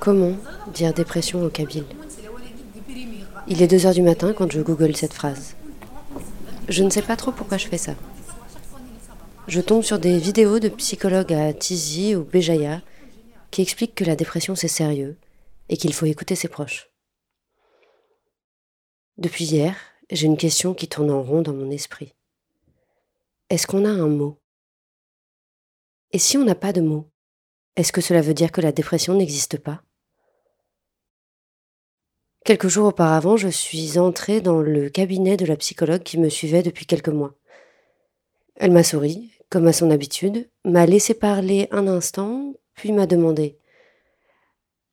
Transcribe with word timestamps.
Comment 0.00 0.32
dire 0.74 0.94
dépression 0.94 1.44
au 1.44 1.48
kabyle? 1.48 1.84
Il 3.46 3.62
est 3.62 3.68
2 3.68 3.86
heures 3.86 3.94
du 3.94 4.02
matin 4.02 4.32
quand 4.32 4.50
je 4.50 4.60
google 4.60 4.96
cette 4.96 5.14
phrase. 5.14 5.54
Je 6.68 6.82
ne 6.82 6.90
sais 6.90 7.02
pas 7.02 7.16
trop 7.16 7.30
pourquoi 7.30 7.56
je 7.56 7.68
fais 7.68 7.78
ça. 7.78 7.94
Je 9.46 9.60
tombe 9.60 9.84
sur 9.84 10.00
des 10.00 10.18
vidéos 10.18 10.58
de 10.58 10.68
psychologues 10.70 11.32
à 11.32 11.52
Tizi 11.52 12.16
ou 12.16 12.24
Béjaïa 12.24 12.82
qui 13.52 13.62
expliquent 13.62 13.94
que 13.94 14.04
la 14.04 14.16
dépression 14.16 14.56
c'est 14.56 14.66
sérieux 14.66 15.16
et 15.68 15.76
qu'il 15.76 15.94
faut 15.94 16.06
écouter 16.06 16.34
ses 16.34 16.48
proches. 16.48 16.88
Depuis 19.18 19.46
hier, 19.46 19.76
j'ai 20.10 20.26
une 20.26 20.36
question 20.36 20.74
qui 20.74 20.86
tourne 20.86 21.10
en 21.10 21.24
rond 21.24 21.42
dans 21.42 21.52
mon 21.52 21.72
esprit. 21.72 22.14
Est-ce 23.50 23.66
qu'on 23.66 23.84
a 23.84 23.90
un 23.90 24.06
mot? 24.06 24.38
Et 26.12 26.20
si 26.20 26.38
on 26.38 26.44
n'a 26.44 26.54
pas 26.54 26.72
de 26.72 26.80
mot, 26.80 27.10
est-ce 27.74 27.90
que 27.90 28.00
cela 28.00 28.22
veut 28.22 28.32
dire 28.32 28.52
que 28.52 28.60
la 28.60 28.70
dépression 28.70 29.14
n'existe 29.14 29.58
pas? 29.58 29.82
Quelques 32.44 32.68
jours 32.68 32.86
auparavant, 32.86 33.36
je 33.36 33.48
suis 33.48 33.98
entrée 33.98 34.40
dans 34.40 34.60
le 34.60 34.88
cabinet 34.88 35.36
de 35.36 35.46
la 35.46 35.56
psychologue 35.56 36.04
qui 36.04 36.16
me 36.16 36.28
suivait 36.28 36.62
depuis 36.62 36.86
quelques 36.86 37.08
mois. 37.08 37.34
Elle 38.54 38.70
m'a 38.70 38.84
souri, 38.84 39.32
comme 39.50 39.66
à 39.66 39.72
son 39.72 39.90
habitude, 39.90 40.48
m'a 40.64 40.86
laissé 40.86 41.14
parler 41.14 41.66
un 41.72 41.88
instant, 41.88 42.54
puis 42.74 42.92
m'a 42.92 43.06
demandé 43.06 43.58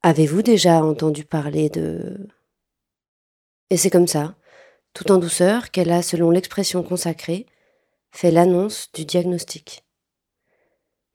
Avez-vous 0.02 0.42
déjà 0.42 0.84
entendu 0.84 1.26
parler 1.26 1.70
de... 1.70 2.28
Et 3.76 3.78
c'est 3.78 3.90
comme 3.90 4.08
ça, 4.08 4.36
tout 4.94 5.12
en 5.12 5.18
douceur, 5.18 5.70
qu'elle 5.70 5.92
a, 5.92 6.02
selon 6.02 6.32
l'expression 6.32 6.82
consacrée, 6.82 7.46
fait 8.10 8.32
l'annonce 8.32 8.90
du 8.94 9.04
diagnostic. 9.04 9.84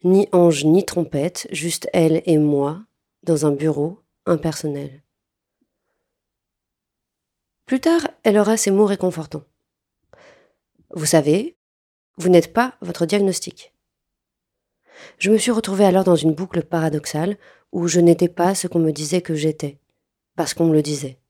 Ni 0.05 0.29
ange 0.33 0.67
ni 0.67 0.85
trompette, 0.85 1.49
juste 1.53 1.89
elle 1.95 2.23
et 2.27 2.37
moi, 2.37 2.83
dans 3.23 3.47
un 3.47 3.51
bureau 3.51 4.03
impersonnel. 4.27 5.03
Plus 7.65 7.81
tard, 7.81 8.07
elle 8.25 8.37
aura 8.37 8.59
ces 8.59 8.71
mots 8.71 8.85
réconfortants. 8.85 9.47
Vous 10.91 11.07
savez, 11.07 11.57
vous 12.19 12.29
n'êtes 12.29 12.53
pas 12.53 12.75
votre 12.83 13.07
diagnostic. 13.07 13.73
Je 15.17 15.31
me 15.31 15.39
suis 15.39 15.51
retrouvée 15.51 15.87
alors 15.87 16.05
dans 16.05 16.15
une 16.15 16.35
boucle 16.35 16.63
paradoxale 16.63 17.39
où 17.73 17.89
je 17.89 18.01
n'étais 18.01 18.29
pas 18.29 18.55
ce 18.55 18.67
qu'on 18.67 18.81
me 18.81 18.93
disait 18.93 19.23
que 19.23 19.35
j'étais, 19.35 19.79
parce 20.37 20.53
qu'on 20.53 20.67
me 20.67 20.75
le 20.75 20.83
disait. 20.83 21.21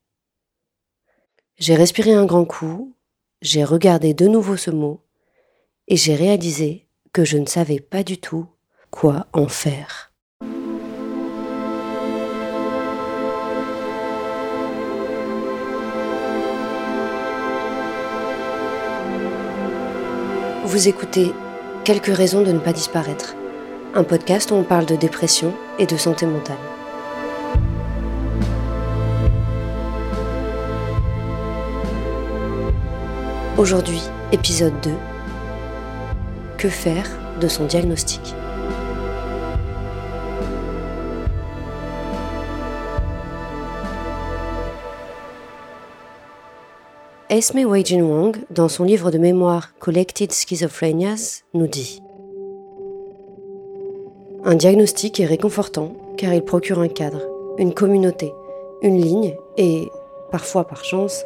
J'ai 1.61 1.75
respiré 1.75 2.11
un 2.11 2.25
grand 2.25 2.43
coup, 2.43 2.95
j'ai 3.43 3.63
regardé 3.63 4.15
de 4.15 4.25
nouveau 4.27 4.57
ce 4.57 4.71
mot, 4.71 4.99
et 5.87 5.95
j'ai 5.95 6.15
réalisé 6.15 6.87
que 7.13 7.23
je 7.23 7.37
ne 7.37 7.45
savais 7.45 7.79
pas 7.79 8.01
du 8.01 8.17
tout 8.17 8.47
quoi 8.89 9.27
en 9.31 9.47
faire. 9.47 10.11
Vous 20.65 20.87
écoutez 20.87 21.31
Quelques 21.83 22.07
raisons 22.07 22.41
de 22.41 22.51
ne 22.51 22.59
pas 22.59 22.73
disparaître, 22.73 23.35
un 23.93 24.03
podcast 24.03 24.49
où 24.49 24.55
on 24.55 24.63
parle 24.63 24.87
de 24.87 24.95
dépression 24.95 25.53
et 25.77 25.85
de 25.85 25.97
santé 25.97 26.25
mentale. 26.25 26.80
Aujourd'hui, 33.61 34.01
épisode 34.31 34.73
2. 34.81 34.89
Que 36.57 36.67
faire 36.67 37.07
de 37.39 37.47
son 37.47 37.65
diagnostic? 37.65 38.19
Esme 47.29 47.59
Weijin 47.67 48.01
Wang, 48.01 48.35
dans 48.49 48.67
son 48.67 48.83
livre 48.83 49.11
de 49.11 49.19
mémoire 49.19 49.75
Collected 49.77 50.33
Schizophrenias, 50.33 51.43
nous 51.53 51.67
dit 51.67 52.01
Un 54.43 54.55
diagnostic 54.55 55.19
est 55.19 55.27
réconfortant 55.27 55.93
car 56.17 56.33
il 56.33 56.43
procure 56.43 56.79
un 56.79 56.87
cadre, 56.87 57.21
une 57.59 57.75
communauté, 57.75 58.33
une 58.81 58.99
ligne 58.99 59.35
et, 59.57 59.91
parfois 60.31 60.67
par 60.67 60.83
chance, 60.83 61.23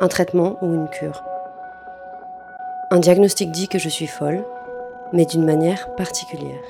un 0.00 0.08
traitement 0.08 0.58
ou 0.62 0.74
une 0.74 0.88
cure. 0.88 1.22
Un 2.88 3.00
diagnostic 3.00 3.50
dit 3.50 3.66
que 3.66 3.80
je 3.80 3.88
suis 3.88 4.06
folle, 4.06 4.44
mais 5.12 5.26
d'une 5.26 5.44
manière 5.44 5.92
particulière. 5.96 6.62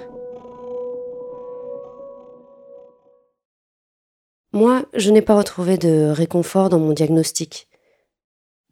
Moi, 4.53 4.87
je 4.95 5.11
n'ai 5.11 5.21
pas 5.21 5.37
retrouvé 5.37 5.77
de 5.77 6.09
réconfort 6.09 6.71
dans 6.71 6.79
mon 6.79 6.95
diagnostic. 6.95 7.69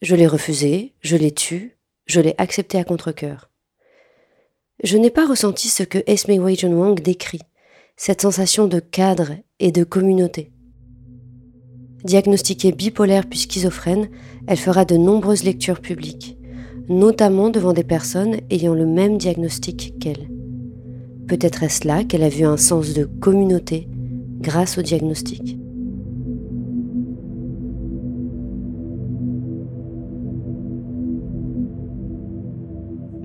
Je 0.01 0.17
l'ai 0.17 0.27
refusé, 0.27 0.95
je 1.01 1.17
l'ai 1.19 1.33
tué, 1.33 1.77
je 2.07 2.23
l'ai 2.23 2.35
accepté 2.39 2.79
à 2.79 2.85
contre-coeur. 2.85 3.51
Je 4.83 4.97
n'ai 4.97 5.11
pas 5.11 5.27
ressenti 5.27 5.69
ce 5.69 5.83
que 5.83 6.03
Esme 6.07 6.33
Wei 6.39 6.57
Wang 6.65 6.99
décrit, 6.99 7.43
cette 7.99 8.23
sensation 8.23 8.67
de 8.67 8.81
cadre 8.81 9.33
et 9.59 9.71
de 9.71 9.85
communauté. 9.85 10.51
Diagnostiquée 12.05 12.73
bipolaire 12.73 13.29
puis 13.29 13.41
schizophrène, 13.41 14.09
elle 14.47 14.57
fera 14.57 14.87
de 14.87 14.97
nombreuses 14.97 15.45
lectures 15.45 15.83
publiques 15.83 16.39
notamment 16.89 17.51
devant 17.51 17.73
des 17.73 17.85
personnes 17.85 18.37
ayant 18.51 18.75
le 18.75 18.87
même 18.87 19.19
diagnostic 19.19 19.95
qu'elle. 19.99 20.29
Peut-être 21.27 21.63
est-ce 21.63 21.87
là 21.87 22.05
qu'elle 22.05 22.23
a 22.23 22.29
vu 22.29 22.45
un 22.45 22.57
sens 22.57 22.93
de 22.93 23.05
communauté 23.05 23.89
grâce 24.41 24.77
au 24.77 24.83
diagnostic. 24.83 25.59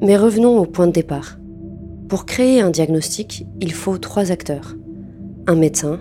Mais 0.01 0.15
revenons 0.15 0.57
au 0.57 0.65
point 0.65 0.87
de 0.87 0.93
départ. 0.93 1.37
Pour 2.07 2.25
créer 2.25 2.61
un 2.61 2.69
diagnostic, 2.69 3.45
il 3.59 3.73
faut 3.73 3.97
trois 3.97 4.31
acteurs. 4.31 4.75
Un 5.45 5.55
médecin, 5.55 5.99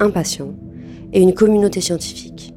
un 0.00 0.10
patient 0.10 0.54
et 1.14 1.22
une 1.22 1.32
communauté 1.32 1.80
scientifique. 1.80 2.54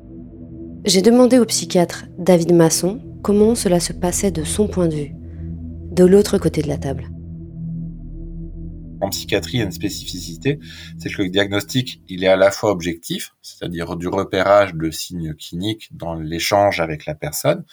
J'ai 0.83 1.01
demandé 1.01 1.39
au 1.39 1.45
psychiatre 1.45 2.05
David 2.19 2.53
Masson 2.53 2.99
comment 3.25 3.55
cela 3.55 3.79
se 3.79 3.91
passait 3.91 4.29
de 4.29 4.43
son 4.43 4.67
point 4.67 4.87
de 4.87 4.93
vue, 4.93 5.15
de 5.15 6.05
l'autre 6.05 6.37
côté 6.37 6.61
de 6.61 6.67
la 6.67 6.77
table. 6.77 7.09
En 9.01 9.09
psychiatrie, 9.09 9.53
il 9.53 9.57
y 9.57 9.61
a 9.63 9.65
une 9.65 9.71
spécificité, 9.71 10.59
c'est 10.99 11.09
que 11.09 11.23
le 11.23 11.29
diagnostic, 11.29 12.03
il 12.07 12.23
est 12.23 12.27
à 12.27 12.35
la 12.35 12.51
fois 12.51 12.69
objectif, 12.69 13.33
c'est-à-dire 13.41 13.95
du 13.95 14.07
repérage 14.07 14.75
de 14.75 14.91
signes 14.91 15.33
cliniques 15.33 15.89
dans 15.91 16.13
l'échange 16.13 16.79
avec 16.79 17.07
la 17.07 17.15
personne, 17.15 17.65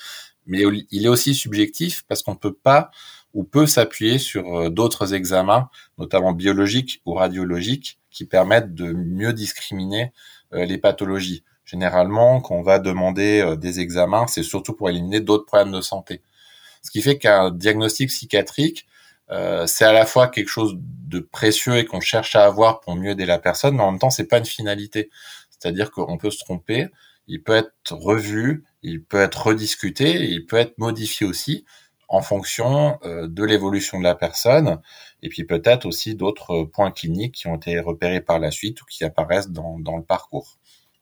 mais 0.47 0.63
il 0.91 1.05
est 1.05 1.09
aussi 1.09 1.35
subjectif 1.35 2.05
parce 2.09 2.23
qu'on 2.23 2.33
ne 2.33 2.39
peut 2.39 2.55
pas 2.55 2.91
ou 3.35 3.45
peut 3.45 3.67
s'appuyer 3.67 4.17
sur 4.17 4.57
euh, 4.57 4.71
d'autres 4.71 5.13
examens, 5.13 5.69
notamment 5.99 6.33
biologiques 6.33 7.03
ou 7.05 7.13
radiologiques, 7.13 8.01
qui 8.11 8.25
permettent 8.25 8.75
de 8.75 8.91
mieux 8.93 9.35
discriminer 9.35 10.13
euh, 10.55 10.65
les 10.65 10.79
pathologies. 10.79 11.45
Généralement, 11.73 12.43
quand 12.43 12.55
on 12.55 12.63
va 12.63 12.79
demander 12.79 13.41
euh, 13.41 13.57
des 13.57 13.81
examens, 13.81 14.27
c'est 14.27 14.43
surtout 14.43 14.75
pour 14.75 14.91
éliminer 14.91 15.21
d'autres 15.21 15.47
problèmes 15.47 15.73
de 15.73 15.81
santé. 15.81 16.21
Ce 16.83 16.91
qui 16.91 17.01
fait 17.01 17.17
qu'un 17.17 17.51
diagnostic 17.51 18.11
psychiatrique, 18.11 18.87
euh, 19.31 19.67
c'est 19.67 19.87
à 19.87 19.93
la 19.95 20.05
fois 20.05 20.29
quelque 20.29 20.51
chose 20.51 20.75
de 20.77 21.21
précieux 21.21 21.79
et 21.79 21.87
qu'on 21.87 22.01
cherche 22.01 22.37
à 22.37 22.45
avoir 22.45 22.81
pour 22.81 22.95
mieux 22.95 23.13
aider 23.13 23.25
la 23.25 23.39
personne, 23.39 23.77
mais 23.77 23.83
en 23.83 23.93
même 23.93 23.99
temps, 23.99 24.11
c'est 24.11 24.27
pas 24.27 24.37
une 24.37 24.45
finalité. 24.45 25.09
C'est-à-dire 25.49 25.91
qu'on 25.91 26.19
peut 26.19 26.31
se 26.31 26.41
tromper, 26.41 26.89
il 27.27 27.43
peut 27.43 27.55
être 27.55 27.93
revu, 27.93 28.65
il 28.83 29.03
peut 29.03 29.23
être 29.23 29.47
rediscuté, 29.47 30.25
il 30.25 30.45
peut 30.45 30.57
être 30.59 30.77
modifié 30.77 31.27
aussi 31.27 31.65
en 32.09 32.21
fonction 32.21 32.99
euh, 33.05 33.29
de 33.29 33.45
l'évolution 33.45 33.99
de 33.99 34.05
la 34.05 34.15
personne, 34.15 34.83
et 35.23 35.31
puis 35.31 35.45
peut-être 35.45 35.87
aussi 35.87 36.17
d'autres 36.17 36.65
points 36.65 36.91
cliniques 36.91 37.37
qui 37.37 37.47
ont 37.47 37.57
été 37.57 37.81
repérés 37.81 38.21
par 38.21 38.39
la 38.39 38.51
suite 38.51 38.83
ou 38.83 38.85
qui 38.85 39.05
apparaissent 39.05 39.49
dans, 39.49 39.79
dans 39.79 39.97
le 39.97 40.05
parcours. 40.05 40.59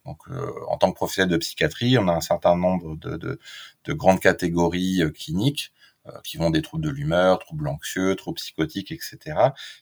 Donc, 0.06 0.19
euh, 0.29 0.50
en 0.69 0.79
tant 0.79 0.91
que 0.91 0.97
professionnel 0.97 1.31
de 1.31 1.37
psychiatrie, 1.37 1.99
on 1.99 2.08
a 2.08 2.12
un 2.12 2.20
certain 2.20 2.56
nombre 2.56 2.97
de, 2.97 3.17
de, 3.17 3.38
de 3.85 3.93
grandes 3.93 4.20
catégories 4.20 5.02
euh, 5.02 5.11
cliniques 5.11 5.73
euh, 6.06 6.12
qui 6.25 6.38
vont 6.38 6.50
des 6.50 6.62
troubles 6.62 6.85
de 6.85 6.91
l'humeur, 6.91 7.38
troubles 7.38 7.69
anxieux, 7.69 8.17
troubles 8.17 8.38
psychotiques, 8.38 8.93
etc. 8.93 9.19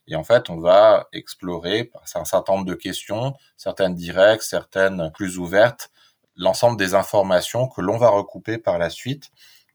Et 0.09 0.17
en 0.17 0.25
fait, 0.25 0.51
on 0.51 0.59
va 0.59 1.09
explorer 1.13 1.93
un 2.15 2.25
certain 2.25 2.55
nombre 2.55 2.67
de 2.67 2.75
questions, 2.75 3.35
certaines 3.57 3.95
directes, 3.95 4.43
certaines 4.43 5.13
plus 5.15 5.39
ouvertes, 5.39 5.91
l'ensemble 6.35 6.77
des 6.77 6.95
informations 6.95 7.69
que 7.69 7.81
l'on 7.81 7.99
va 7.99 8.09
recouper 8.09 8.59
par 8.59 8.79
la 8.79 8.91
suite 8.91 9.31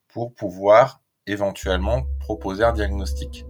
pour 0.09 0.33
pouvoir 0.33 1.01
éventuellement 1.27 2.03
proposer 2.19 2.63
un 2.63 2.73
diagnostic. 2.73 3.45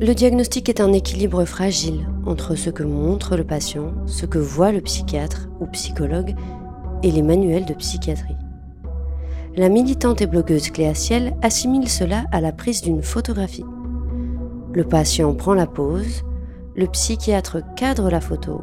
Le 0.00 0.12
diagnostic 0.12 0.68
est 0.68 0.80
un 0.80 0.92
équilibre 0.92 1.44
fragile 1.44 2.08
entre 2.26 2.56
ce 2.56 2.68
que 2.68 2.82
montre 2.82 3.36
le 3.36 3.44
patient, 3.44 3.92
ce 4.06 4.26
que 4.26 4.38
voit 4.38 4.72
le 4.72 4.80
psychiatre 4.80 5.48
ou 5.60 5.66
psychologue 5.66 6.34
et 7.04 7.12
les 7.12 7.22
manuels 7.22 7.64
de 7.64 7.74
psychiatrie. 7.74 8.34
la 9.56 9.68
militante 9.68 10.20
et 10.20 10.26
blogueuse 10.26 10.70
Cléa 10.70 10.94
Ciel 10.94 11.36
assimile 11.42 11.88
cela 11.88 12.24
à 12.32 12.40
la 12.40 12.50
prise 12.50 12.82
d'une 12.82 13.02
photographie. 13.02 13.64
Le 14.72 14.82
patient 14.82 15.32
prend 15.32 15.54
la 15.54 15.68
pose, 15.68 16.24
le 16.74 16.88
psychiatre 16.88 17.58
cadre 17.76 18.10
la 18.10 18.20
photo, 18.20 18.62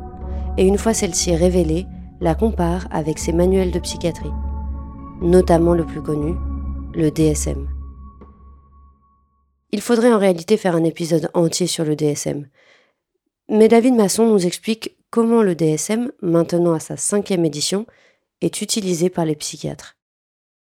et 0.57 0.67
une 0.67 0.77
fois 0.77 0.93
celle-ci 0.93 1.33
révélée, 1.33 1.85
la 2.19 2.35
compare 2.35 2.87
avec 2.91 3.19
ses 3.19 3.31
manuels 3.31 3.71
de 3.71 3.79
psychiatrie, 3.79 4.33
notamment 5.21 5.75
le 5.75 5.85
plus 5.85 6.01
connu, 6.01 6.35
le 6.93 7.09
DSM. 7.09 7.67
Il 9.71 9.81
faudrait 9.81 10.11
en 10.13 10.19
réalité 10.19 10.57
faire 10.57 10.75
un 10.75 10.83
épisode 10.83 11.29
entier 11.33 11.67
sur 11.67 11.85
le 11.85 11.95
DSM. 11.95 12.47
Mais 13.49 13.67
David 13.67 13.95
Masson 13.95 14.27
nous 14.27 14.45
explique 14.45 14.97
comment 15.09 15.43
le 15.43 15.55
DSM, 15.55 16.11
maintenant 16.21 16.73
à 16.73 16.79
sa 16.79 16.97
cinquième 16.97 17.45
édition, 17.45 17.85
est 18.41 18.61
utilisé 18.61 19.09
par 19.09 19.25
les 19.25 19.35
psychiatres. 19.35 19.95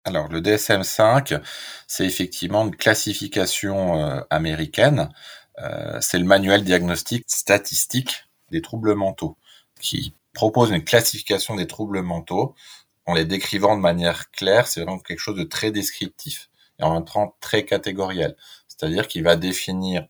Alors 0.05 0.29
le 0.29 0.41
DSM-5, 0.41 1.41
c'est 1.87 2.05
effectivement 2.05 2.67
une 2.67 2.77
classification 2.77 3.99
euh, 3.99 4.21
américaine. 4.29 5.09
Euh, 5.59 5.99
c'est 6.01 6.19
le 6.19 6.25
manuel 6.25 6.63
diagnostique 6.63 7.25
statistique 7.27 8.27
des 8.51 8.61
troubles 8.61 8.95
mentaux 8.95 9.39
qui 9.81 10.15
propose 10.35 10.71
une 10.71 10.85
classification 10.85 11.55
des 11.55 11.67
troubles 11.67 12.03
mentaux 12.03 12.55
en 13.07 13.15
les 13.15 13.25
décrivant 13.25 13.77
de 13.77 13.81
manière 13.81 14.31
claire. 14.31 14.67
C'est 14.67 14.83
vraiment 14.83 14.99
quelque 14.99 15.21
chose 15.21 15.37
de 15.37 15.45
très 15.45 15.71
descriptif 15.71 16.51
et 16.79 16.83
en 16.83 16.95
même 16.95 17.05
temps 17.05 17.37
très 17.41 17.65
catégoriel. 17.65 18.37
C'est-à-dire 18.77 19.09
qu'il 19.09 19.23
va 19.23 19.37
définir 19.37 20.07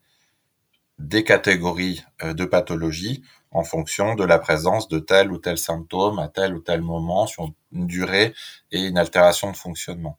des 0.99 1.25
catégories 1.25 2.05
euh, 2.23 2.35
de 2.35 2.45
pathologies 2.45 3.23
en 3.51 3.63
fonction 3.63 4.15
de 4.15 4.25
la 4.25 4.39
présence 4.39 4.89
de 4.89 4.99
tel 4.99 5.31
ou 5.31 5.39
tel 5.39 5.59
symptôme 5.59 6.19
à 6.19 6.29
tel 6.29 6.55
ou 6.55 6.61
tel 6.61 6.83
moment 6.83 7.27
sur 7.27 7.51
une 7.73 7.87
durée 7.87 8.35
et 8.73 8.81
une 8.81 8.99
altération 8.99 9.51
de 9.51 9.57
fonctionnement. 9.57 10.19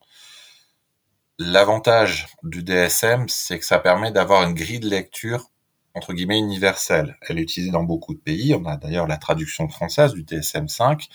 L'avantage 1.37 2.27
du 2.43 2.63
DSM, 2.63 3.27
c'est 3.27 3.59
que 3.59 3.65
ça 3.65 3.79
permet 3.79 4.11
d'avoir 4.11 4.43
une 4.43 4.53
grille 4.53 4.79
de 4.79 4.89
lecture 4.89 5.49
entre 5.93 6.13
guillemets 6.13 6.39
universelle. 6.39 7.17
Elle 7.21 7.39
est 7.39 7.43
utilisée 7.43 7.71
dans 7.71 7.83
beaucoup 7.83 8.13
de 8.13 8.19
pays. 8.19 8.53
On 8.53 8.65
a 8.65 8.77
d'ailleurs 8.77 9.07
la 9.07 9.17
traduction 9.17 9.67
française 9.69 10.13
du 10.13 10.23
DSM-5. 10.23 11.07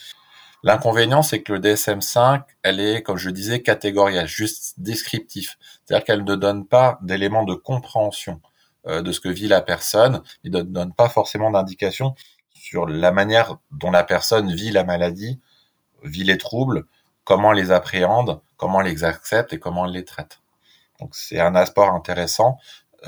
L'inconvénient, 0.63 1.23
c'est 1.23 1.43
que 1.43 1.55
le 1.55 1.59
DSM-5, 1.61 2.43
elle 2.63 2.81
est, 2.81 3.03
comme 3.03 3.17
je 3.17 3.31
disais, 3.31 3.63
catégorielle, 3.63 4.27
juste 4.27 4.75
descriptif. 4.79 5.57
C'est-à-dire 5.85 6.05
qu'elle 6.05 6.25
ne 6.25 6.37
donne 6.37 6.67
pas 6.67 6.99
d'éléments 7.03 7.45
de 7.45 7.55
compréhension 7.55 8.41
euh, 8.87 9.01
de 9.01 9.13
ce 9.13 9.21
que 9.21 9.29
vit 9.29 9.49
la 9.49 9.63
personne. 9.63 10.23
Il 10.45 10.53
ne 10.53 10.63
donne 10.63 10.93
pas 10.93 11.09
forcément 11.09 11.51
d'indication 11.51 12.15
sur 12.53 12.87
la 12.87 13.11
manière 13.11 13.57
dont 13.71 13.91
la 13.91 14.05
personne 14.05 14.53
vit 14.53 14.71
la 14.71 14.85
maladie, 14.85 15.41
vit 16.03 16.25
les 16.25 16.37
troubles, 16.37 16.85
comment 17.25 17.53
les 17.53 17.71
appréhende, 17.71 18.41
comment 18.59 18.83
les 18.83 19.05
accepte 19.05 19.55
et 19.55 19.59
comment 19.59 19.87
les 19.87 20.05
traite. 20.05 20.41
Donc 21.01 21.15
c'est 21.15 21.41
un 21.41 21.55
aspect 21.55 21.87
intéressant, 21.87 22.59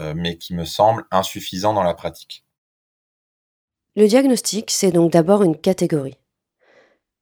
euh, 0.00 0.14
mais 0.16 0.38
qui 0.38 0.54
me 0.54 0.64
semble 0.64 1.04
insuffisant 1.10 1.74
dans 1.74 1.82
la 1.82 1.92
pratique. 1.92 2.44
Le 3.94 4.06
diagnostic, 4.08 4.70
c'est 4.70 4.90
donc 4.90 5.12
d'abord 5.12 5.42
une 5.42 5.56
catégorie. 5.56 6.16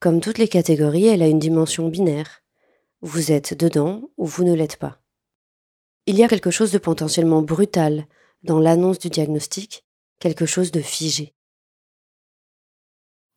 Comme 0.01 0.23
toutes 0.23 0.39
les 0.39 0.49
catégories, 0.49 1.09
elle 1.09 1.23
a 1.23 1.29
une 1.29 1.39
dimension 1.39 1.89
binaire. 1.89 2.43
Vous 3.03 3.33
êtes 3.33 3.53
dedans 3.53 4.09
ou 4.17 4.25
vous 4.25 4.45
ne 4.45 4.55
l'êtes 4.55 4.79
pas. 4.79 4.99
Il 6.07 6.17
y 6.17 6.25
a 6.25 6.29
quelque 6.29 6.51
chose 6.51 6.73
de 6.73 6.79
potentiellement 6.79 7.43
brutal 7.43 8.07
dans 8.43 8.59
l'annonce 8.59 8.99
du 8.99 9.11
diagnostic, 9.11 9.85
quelque 10.19 10.47
chose 10.47 10.73
de 10.73 10.81
figé. 10.81 11.35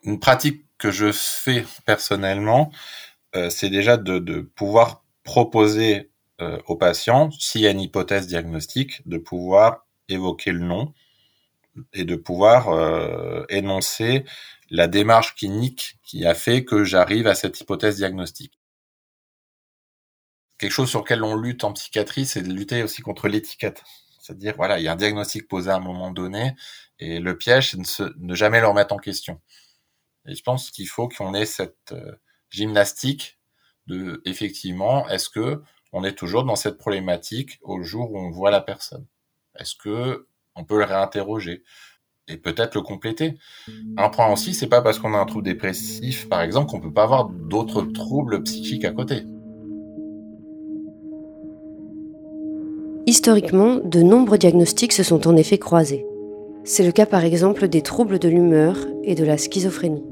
Une 0.04 0.22
pratique 0.22 0.66
que 0.78 0.90
je 0.90 1.12
fais 1.12 1.66
personnellement, 1.86 2.72
euh, 3.36 3.50
c'est 3.50 3.70
déjà 3.70 3.98
de, 3.98 4.40
pouvoir 4.56 5.04
proposer 5.24 6.12
euh, 6.40 6.60
aux 6.68 6.78
patients, 6.78 7.30
s'il 7.32 7.62
y 7.62 7.68
a 7.68 7.72
une 7.72 7.82
hypothèse 7.82 8.28
diagnostique, 8.28 9.06
de 9.06 9.18
pouvoir 9.18 9.86
évoquer 10.08 10.54
le 10.54 10.60
nom 10.60 10.94
et 11.92 12.06
de 12.06 12.16
pouvoir 12.16 12.70
euh, 12.70 13.44
énoncer 13.50 14.24
la 14.74 14.88
démarche 14.88 15.36
clinique 15.36 16.00
qui 16.02 16.26
a 16.26 16.34
fait 16.34 16.66
que 16.66 16.84
j'arrive 16.84 17.28
à 17.28 17.36
cette 17.36 17.62
hypothèse 17.62 17.98
diagnostique. 17.98 18.60
Quelque 20.58 20.72
chose 20.72 20.90
sur 20.90 21.02
lequel 21.02 21.24
on 21.24 21.36
lutte 21.36 21.64
en 21.64 21.74
psychiatrie, 21.74 22.26
c'est 22.26 22.42
de 22.42 22.52
lutter 22.52 22.82
aussi 22.82 23.04
contre 23.04 23.28
l'étiquette. 23.28 23.84
C'est-à-dire, 24.20 24.56
voilà, 24.56 24.80
il 24.80 24.84
y 24.84 24.88
a 24.88 24.94
un 24.94 24.96
diagnostic 24.96 25.48
posé 25.48 25.70
à 25.70 25.76
un 25.76 25.80
moment 25.80 26.10
donné, 26.10 26.56
et 26.98 27.20
le 27.20 27.38
piège, 27.38 27.72
c'est 27.72 27.78
de 27.78 28.16
ne, 28.18 28.34
jamais 28.34 28.62
le 28.62 28.68
remettre 28.68 28.96
en 28.96 28.98
question. 28.98 29.40
Et 30.26 30.34
je 30.34 30.42
pense 30.42 30.72
qu'il 30.72 30.88
faut 30.88 31.08
qu'on 31.08 31.36
ait 31.36 31.46
cette 31.46 31.92
euh, 31.92 32.16
gymnastique 32.50 33.38
de, 33.86 34.24
effectivement, 34.26 35.08
est-ce 35.10 35.30
que 35.30 35.62
on 35.92 36.04
est 36.04 36.16
toujours 36.16 36.46
dans 36.46 36.56
cette 36.56 36.80
problématique 36.80 37.60
au 37.62 37.84
jour 37.84 38.12
où 38.12 38.18
on 38.18 38.32
voit 38.32 38.50
la 38.50 38.62
personne? 38.62 39.06
Est-ce 39.60 39.76
que 39.76 40.28
on 40.56 40.64
peut 40.64 40.80
le 40.80 40.86
réinterroger? 40.86 41.64
Et 42.28 42.38
peut-être 42.38 42.76
le 42.76 42.82
compléter. 42.82 43.36
Un 43.98 44.10
point 44.10 44.32
aussi, 44.32 44.54
c'est 44.54 44.68
pas 44.68 44.82
parce 44.82 45.00
qu'on 45.00 45.14
a 45.14 45.18
un 45.18 45.26
trouble 45.26 45.46
dépressif, 45.46 46.30
par 46.30 46.42
exemple, 46.42 46.72
qu'on 46.72 46.80
peut 46.80 46.94
pas 46.94 47.04
avoir 47.04 47.30
d'autres 47.30 47.82
troubles 47.82 48.44
psychiques 48.44 48.86
à 48.86 48.92
côté. 48.92 49.24
Historiquement, 53.06 53.76
de 53.84 54.02
nombreux 54.02 54.38
diagnostics 54.38 54.94
se 54.94 55.04
sont 55.04 55.28
en 55.28 55.36
effet 55.36 55.58
croisés. 55.58 56.06
C'est 56.64 56.86
le 56.86 56.94
cas 56.94 57.06
par 57.06 57.26
exemple 57.26 57.68
des 57.68 57.82
troubles 57.82 58.18
de 58.18 58.30
l'humeur 58.30 58.78
et 59.04 59.16
de 59.16 59.26
la 59.26 59.38
schizophrénie. 59.38 60.04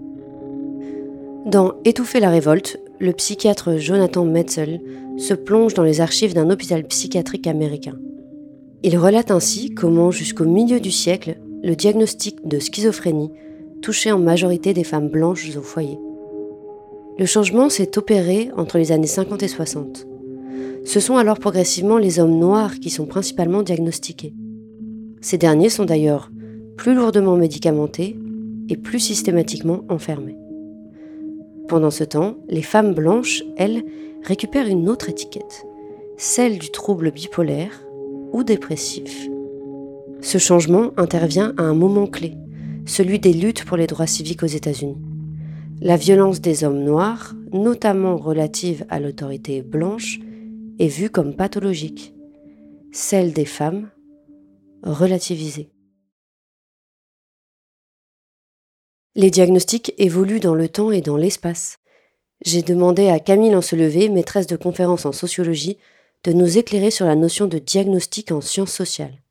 Dans 1.46 1.76
Étouffer 1.86 2.20
la 2.20 2.30
révolte, 2.30 2.78
le 3.00 3.14
psychiatre 3.14 3.78
Jonathan 3.78 4.26
Metzel 4.26 4.82
se 5.18 5.34
plonge 5.34 5.74
dans 5.74 5.84
les 5.84 6.02
archives 6.02 6.34
d'un 6.34 6.50
hôpital 6.50 6.84
psychiatrique 6.84 7.48
américain. 7.48 7.98
Il 8.84 8.98
relate 8.98 9.32
ainsi 9.32 9.74
comment, 9.74 10.12
jusqu'au 10.12 10.46
milieu 10.46 10.82
du 10.82 10.92
siècle, 10.92 11.40
le 11.64 11.76
diagnostic 11.76 12.48
de 12.48 12.60
schizophrénie 12.60 13.32
touchait 13.82 14.12
en 14.12 14.20
majorité 14.20 14.74
des 14.74 14.84
femmes 14.84 15.10
blanches 15.10 15.56
au 15.56 15.62
foyer. 15.62 15.98
Le 17.18 17.26
changement 17.26 17.70
s'est 17.70 17.98
opéré 17.98 18.50
entre 18.58 18.78
les 18.78 18.92
années 18.92 19.08
50 19.08 19.44
et 19.44 19.48
60. 19.48 20.08
Ce 20.86 21.00
sont 21.00 21.18
alors 21.18 21.38
progressivement 21.38 21.98
les 21.98 22.20
hommes 22.20 22.40
noirs 22.40 22.80
qui 22.80 22.90
sont 22.90 23.06
principalement 23.06 23.62
diagnostiqués. 23.62 24.34
Ces 25.22 25.38
derniers 25.38 25.70
sont 25.70 25.86
d'ailleurs 25.86 26.32
plus 26.78 26.96
lourdement 26.96 27.36
médicamentés 27.36 28.18
et 28.70 28.78
plus 28.78 29.00
systématiquement 29.00 29.84
enfermés. 29.90 30.38
Pendant 31.68 31.92
ce 31.92 32.04
temps, 32.04 32.38
les 32.50 32.64
femmes 32.64 32.94
blanches, 32.94 33.44
elles, 33.58 33.84
récupèrent 34.24 34.68
une 34.68 34.90
autre 34.90 35.10
étiquette, 35.10 35.66
celle 36.18 36.58
du 36.58 36.72
trouble 36.72 37.12
bipolaire 37.12 37.84
ou 38.34 38.44
dépressif. 38.44 39.30
Ce 40.22 40.38
changement 40.38 40.92
intervient 40.98 41.54
à 41.58 41.64
un 41.64 41.74
moment 41.74 42.06
clé, 42.06 42.36
celui 42.86 43.20
des 43.20 43.34
luttes 43.34 43.66
pour 43.66 43.76
les 43.76 43.88
droits 43.88 44.06
civiques 44.06 44.44
aux 44.44 44.48
États-Unis. 44.48 45.02
La 45.82 45.98
violence 45.98 46.42
des 46.42 46.64
hommes 46.64 46.84
noirs, 46.84 47.34
notamment 47.52 48.18
relative 48.18 48.86
à 48.90 49.00
l'autorité 49.00 49.64
blanche, 49.64 50.20
est 50.78 50.88
vue 50.88 51.10
comme 51.10 51.36
pathologique, 51.36 52.14
celle 52.92 53.34
des 53.34 53.46
femmes 53.46 53.90
relativisée. 54.84 55.72
Les 59.16 59.32
diagnostics 59.32 59.94
évoluent 59.98 60.40
dans 60.40 60.56
le 60.56 60.70
temps 60.70 60.92
et 60.92 61.02
dans 61.02 61.18
l'espace. 61.18 61.80
J'ai 62.46 62.62
demandé 62.62 63.10
à 63.10 63.20
Camille 63.20 63.56
Ancelevé, 63.56 64.08
maîtresse 64.08 64.48
de 64.48 64.56
conférences 64.56 65.06
en 65.08 65.12
sociologie, 65.12 65.78
de 66.24 66.32
nous 66.32 66.60
éclairer 66.60 66.92
sur 66.92 67.08
la 67.08 67.16
notion 67.16 67.48
de 67.48 67.58
diagnostic 67.58 68.32
en 68.32 68.40
sciences 68.40 68.72
sociales. 68.72 69.22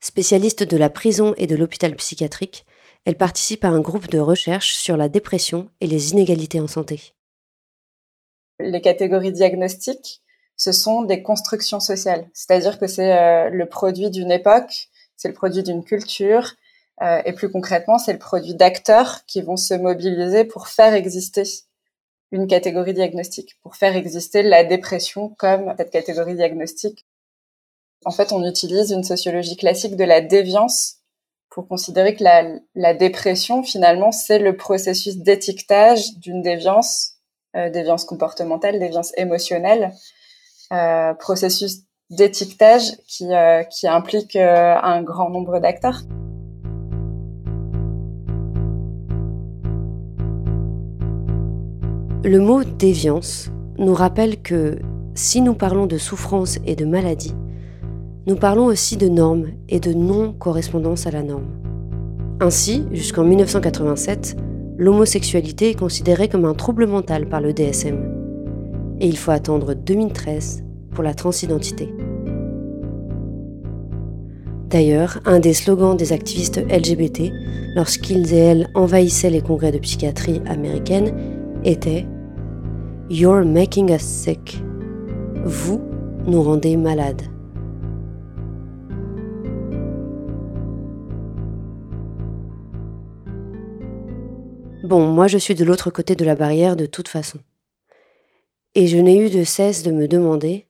Spécialiste 0.00 0.62
de 0.62 0.76
la 0.76 0.90
prison 0.90 1.34
et 1.36 1.46
de 1.46 1.56
l'hôpital 1.56 1.94
psychiatrique, 1.96 2.66
elle 3.04 3.16
participe 3.16 3.64
à 3.64 3.68
un 3.68 3.80
groupe 3.80 4.08
de 4.08 4.18
recherche 4.18 4.74
sur 4.74 4.96
la 4.96 5.08
dépression 5.08 5.70
et 5.80 5.86
les 5.86 6.12
inégalités 6.12 6.60
en 6.60 6.66
santé. 6.66 7.14
Les 8.58 8.80
catégories 8.80 9.32
diagnostiques, 9.32 10.22
ce 10.56 10.72
sont 10.72 11.02
des 11.02 11.22
constructions 11.22 11.80
sociales, 11.80 12.28
c'est-à-dire 12.32 12.78
que 12.78 12.86
c'est 12.86 13.12
euh, 13.12 13.50
le 13.50 13.66
produit 13.66 14.10
d'une 14.10 14.30
époque, 14.30 14.88
c'est 15.16 15.28
le 15.28 15.34
produit 15.34 15.62
d'une 15.62 15.84
culture, 15.84 16.54
euh, 17.02 17.20
et 17.24 17.32
plus 17.32 17.50
concrètement, 17.50 17.98
c'est 17.98 18.14
le 18.14 18.18
produit 18.18 18.54
d'acteurs 18.54 19.24
qui 19.26 19.42
vont 19.42 19.56
se 19.56 19.74
mobiliser 19.74 20.44
pour 20.44 20.68
faire 20.68 20.94
exister 20.94 21.42
une 22.32 22.46
catégorie 22.46 22.94
diagnostique, 22.94 23.58
pour 23.62 23.76
faire 23.76 23.94
exister 23.94 24.42
la 24.42 24.64
dépression 24.64 25.28
comme 25.38 25.74
cette 25.76 25.90
catégorie 25.90 26.34
diagnostique 26.34 27.06
en 28.04 28.10
fait, 28.10 28.32
on 28.32 28.44
utilise 28.44 28.90
une 28.90 29.04
sociologie 29.04 29.56
classique 29.56 29.96
de 29.96 30.04
la 30.04 30.20
déviance 30.20 30.96
pour 31.50 31.66
considérer 31.68 32.14
que 32.14 32.22
la, 32.74 32.94
dépression, 32.94 33.62
finalement, 33.62 34.12
c'est 34.12 34.38
le 34.38 34.56
processus 34.56 35.16
d'étiquetage 35.16 36.18
d'une 36.18 36.42
déviance, 36.42 37.14
euh, 37.56 37.70
déviance 37.70 38.04
comportementale, 38.04 38.78
déviance 38.78 39.12
émotionnelle, 39.16 39.94
euh, 40.72 41.14
processus 41.14 41.78
d'étiquetage 42.10 42.92
qui, 43.08 43.32
euh, 43.32 43.62
qui 43.64 43.88
implique 43.88 44.36
un 44.36 45.02
grand 45.02 45.30
nombre 45.30 45.58
d'acteurs. 45.58 46.02
Le 52.22 52.38
mot 52.38 52.64
déviance 52.64 53.48
nous 53.78 53.94
rappelle 53.94 54.42
que 54.42 54.78
si 55.14 55.40
nous 55.40 55.54
parlons 55.54 55.86
de 55.86 55.96
souffrance 55.96 56.58
et 56.66 56.76
de 56.76 56.84
maladie, 56.84 57.34
nous 58.26 58.34
parlons 58.34 58.66
aussi 58.66 58.96
de 58.96 59.08
normes 59.08 59.46
et 59.68 59.78
de 59.78 59.92
non-correspondance 59.92 61.06
à 61.06 61.12
la 61.12 61.22
norme. 61.22 61.46
Ainsi, 62.40 62.84
jusqu'en 62.90 63.22
1987, 63.22 64.36
l'homosexualité 64.76 65.70
est 65.70 65.78
considérée 65.78 66.28
comme 66.28 66.44
un 66.44 66.54
trouble 66.54 66.86
mental 66.86 67.28
par 67.28 67.40
le 67.40 67.52
DSM. 67.52 68.96
Et 68.98 69.06
il 69.06 69.16
faut 69.16 69.30
attendre 69.30 69.74
2013 69.74 70.64
pour 70.90 71.04
la 71.04 71.14
transidentité. 71.14 71.94
D'ailleurs, 74.70 75.20
un 75.24 75.38
des 75.38 75.54
slogans 75.54 75.96
des 75.96 76.12
activistes 76.12 76.60
LGBT, 76.68 77.30
lorsqu'ils 77.76 78.34
et 78.34 78.38
elles 78.38 78.68
envahissaient 78.74 79.30
les 79.30 79.40
congrès 79.40 79.70
de 79.70 79.78
psychiatrie 79.78 80.42
américaines, 80.46 81.14
était 81.62 82.04
You're 83.08 83.44
making 83.44 83.92
us 83.94 84.02
sick. 84.02 84.60
Vous 85.44 85.80
nous 86.26 86.42
rendez 86.42 86.76
malades. 86.76 87.22
Bon, 94.86 95.06
moi 95.06 95.26
je 95.26 95.38
suis 95.38 95.54
de 95.54 95.64
l'autre 95.64 95.90
côté 95.90 96.14
de 96.16 96.24
la 96.24 96.36
barrière 96.36 96.76
de 96.76 96.86
toute 96.86 97.08
façon. 97.08 97.40
Et 98.74 98.86
je 98.86 98.96
n'ai 98.98 99.18
eu 99.18 99.30
de 99.30 99.44
cesse 99.44 99.82
de 99.82 99.90
me 99.90 100.06
demander 100.06 100.66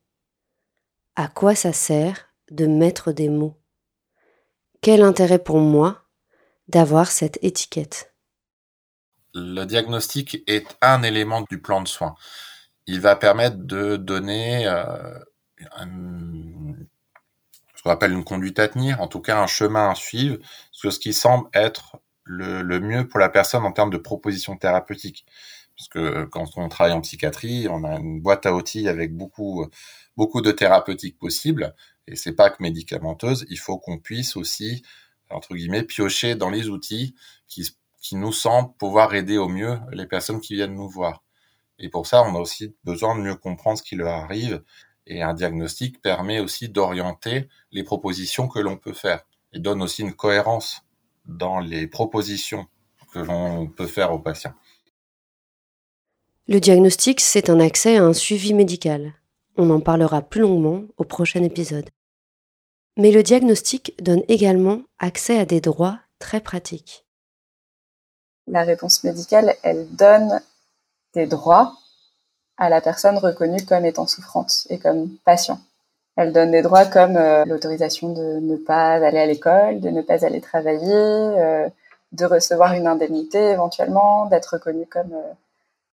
à 1.17 1.29
quoi 1.29 1.55
ça 1.55 1.73
sert 1.73 2.29
de 2.51 2.67
mettre 2.67 3.13
des 3.13 3.29
mots 3.29 3.57
quel 4.87 5.03
intérêt 5.03 5.41
pour 5.41 5.59
moi 5.59 6.05
d'avoir 6.69 7.11
cette 7.11 7.39
étiquette? 7.43 8.15
Le 9.35 9.65
diagnostic 9.65 10.45
est 10.47 10.77
un 10.81 11.03
élément 11.03 11.45
du 11.51 11.61
plan 11.61 11.83
de 11.83 11.89
soins. 11.89 12.15
Il 12.87 13.01
va 13.01 13.17
permettre 13.17 13.57
de 13.57 13.97
donner 13.97 14.67
euh, 14.67 15.19
ce 17.75 17.83
qu'on 17.83 17.91
appelle 17.91 18.13
une 18.13 18.25
conduite 18.25 18.61
à 18.61 18.69
tenir, 18.69 19.01
en 19.01 19.09
tout 19.09 19.21
cas 19.21 19.39
un 19.39 19.49
chemin 19.49 19.91
à 19.91 19.95
suivre, 19.95 20.39
sur 20.71 20.93
ce 20.93 21.01
qui 21.01 21.13
semble 21.13 21.49
être 21.53 21.99
le, 22.27 22.63
le 22.63 22.81
mieux 22.81 23.09
pour 23.09 23.19
la 23.19 23.29
personne 23.29 23.65
en 23.65 23.73
termes 23.73 23.91
de 23.91 23.97
propositions 23.97 24.57
thérapeutiques. 24.57 25.25
Parce 25.77 25.89
que 25.89 26.25
quand 26.25 26.57
on 26.57 26.69
travaille 26.69 26.93
en 26.93 27.01
psychiatrie, 27.01 27.69
on 27.69 27.85
a 27.85 27.97
une 27.97 28.21
boîte 28.21 28.47
à 28.47 28.55
outils 28.55 28.89
avec 28.89 29.15
beaucoup, 29.15 29.67
beaucoup 30.17 30.41
de 30.41 30.51
thérapeutiques 30.51 31.19
possibles 31.19 31.75
et 32.07 32.17
c'est 32.17 32.33
pas 32.33 32.51
que 32.51 32.63
médicamenteuse, 32.63 33.47
il 33.51 33.59
faut 33.59 33.79
qu'on 33.79 33.99
puisse 33.99 34.37
aussi, 34.37 34.83
entre 35.31 35.55
guillemets, 35.55 35.83
piocher 35.83 36.35
dans 36.35 36.51
les 36.51 36.69
outils 36.69 37.15
qui, 37.49 37.69
qui 38.01 38.17
nous 38.17 38.33
semblent 38.33 38.73
pouvoir 38.79 39.15
aider 39.15 39.39
au 39.39 39.49
mieux 39.49 39.79
les 39.93 40.07
personnes 40.07 40.41
qui 40.41 40.55
viennent 40.55 40.75
nous 40.75 40.89
voir. 40.89 41.25
Et 41.79 41.89
pour 41.89 42.07
ça, 42.07 42.23
on 42.23 42.35
a 42.37 42.39
aussi 42.39 42.75
besoin 42.85 43.17
de 43.17 43.23
mieux 43.23 43.35
comprendre 43.35 43.79
ce 43.79 43.83
qui 43.83 43.97
leur 43.97 44.13
arrive. 44.13 44.63
Et 45.07 45.23
un 45.23 45.35
diagnostic 45.35 46.01
permet 46.01 46.41
aussi 46.41 46.69
d'orienter 46.69 47.49
les 47.71 47.83
propositions 47.85 48.49
que 48.49 48.59
l'on 48.59 48.77
peut 48.77 48.93
faire 48.93 49.27
et 49.53 49.59
donne 49.59 49.83
aussi 49.83 50.03
une 50.03 50.15
cohérence 50.15 50.83
dans 51.27 51.61
les 51.61 51.87
propositions 51.87 52.67
que 53.13 53.19
l'on 53.19 53.67
peut 53.67 53.87
faire 53.87 54.13
aux 54.13 54.19
patients. 54.19 54.55
Le 56.49 56.61
diagnostic, 56.61 57.21
c'est 57.21 57.51
un 57.51 57.59
accès 57.59 57.97
à 57.97 58.05
un 58.05 58.13
suivi 58.13 58.55
médical. 58.55 59.15
On 59.57 59.71
en 59.71 59.81
parlera 59.81 60.23
plus 60.23 60.43
longuement 60.43 60.83
au 60.97 61.05
prochain 61.05 61.43
épisode. 61.43 61.91
Mais 62.97 63.11
le 63.11 63.23
diagnostic 63.23 63.95
donne 64.03 64.23
également 64.29 64.83
accès 64.99 65.39
à 65.39 65.45
des 65.45 65.61
droits 65.61 65.99
très 66.19 66.41
pratiques. 66.41 67.05
La 68.47 68.63
réponse 68.63 69.03
médicale, 69.03 69.55
elle 69.63 69.89
donne 69.91 70.41
des 71.15 71.27
droits 71.27 71.75
à 72.57 72.69
la 72.69 72.81
personne 72.81 73.19
reconnue 73.19 73.65
comme 73.67 73.85
étant 73.85 74.07
souffrante 74.07 74.67
et 74.71 74.79
comme 74.79 75.17
patient. 75.25 75.61
Elle 76.17 76.33
donne 76.33 76.51
des 76.51 76.63
droits 76.63 76.87
comme 76.87 77.17
euh, 77.17 77.45
l'autorisation 77.45 78.13
de 78.13 78.41
ne 78.41 78.57
pas 78.57 78.95
aller 78.95 79.19
à 79.19 79.27
l'école, 79.27 79.81
de 79.81 79.91
ne 79.91 80.01
pas 80.01 80.25
aller 80.25 80.41
travailler, 80.41 80.89
euh, 80.91 81.69
de 82.13 82.25
recevoir 82.25 82.73
une 82.73 82.87
indemnité 82.87 83.39
éventuellement, 83.39 84.25
d'être 84.27 84.55
reconnu 84.55 84.87
comme 84.87 85.13
euh, 85.13 85.33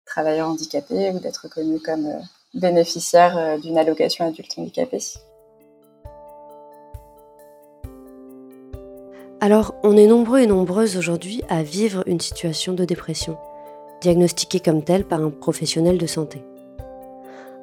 travailleur 0.06 0.48
handicapé 0.48 1.10
ou 1.10 1.18
d'être 1.18 1.38
reconnu 1.38 1.80
comme 1.80 2.08
bénéficiaire 2.54 3.58
d'une 3.58 3.78
allocation 3.78 4.26
adulte 4.26 4.52
handicapé. 4.58 4.98
Alors, 9.40 9.74
on 9.82 9.96
est 9.96 10.06
nombreux 10.06 10.40
et 10.40 10.46
nombreuses 10.46 10.96
aujourd'hui 10.96 11.42
à 11.48 11.64
vivre 11.64 12.04
une 12.06 12.20
situation 12.20 12.74
de 12.74 12.84
dépression, 12.84 13.38
diagnostiquée 14.02 14.60
comme 14.60 14.84
telle 14.84 15.04
par 15.04 15.20
un 15.20 15.30
professionnel 15.30 15.98
de 15.98 16.06
santé. 16.06 16.44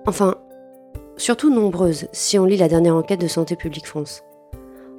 Enfin, 0.07 0.35
surtout 1.19 1.53
nombreuses 1.53 2.07
si 2.13 2.39
on 2.39 2.45
lit 2.45 2.57
la 2.57 2.69
dernière 2.69 2.95
enquête 2.95 3.19
de 3.19 3.27
Santé 3.27 3.55
publique 3.55 3.88
France. 3.88 4.23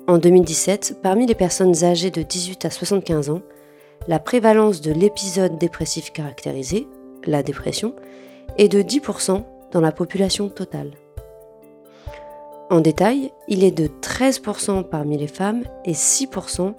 En 0.07 0.19
2017, 0.19 0.99
parmi 1.03 1.27
les 1.27 1.35
personnes 1.35 1.83
âgées 1.83 2.11
de 2.11 2.23
18 2.23 2.67
à 2.67 2.71
75 2.71 3.31
ans, 3.31 3.43
la 4.07 4.19
prévalence 4.19 4.81
de 4.81 4.93
l'épisode 4.93 5.59
dépressif 5.59 6.13
caractérisé, 6.13 6.87
la 7.25 7.43
dépression, 7.43 7.95
est 8.59 8.69
de 8.69 8.83
10% 8.83 9.45
dans 9.73 9.81
la 9.81 9.93
population 9.93 10.49
totale. 10.49 10.93
En 12.71 12.81
détail, 12.81 13.33
il 13.49 13.65
est 13.65 13.71
de 13.71 13.89
13% 13.89 14.85
parmi 14.85 15.17
les 15.17 15.27
femmes 15.27 15.65
et 15.85 15.93
6% 15.93 16.75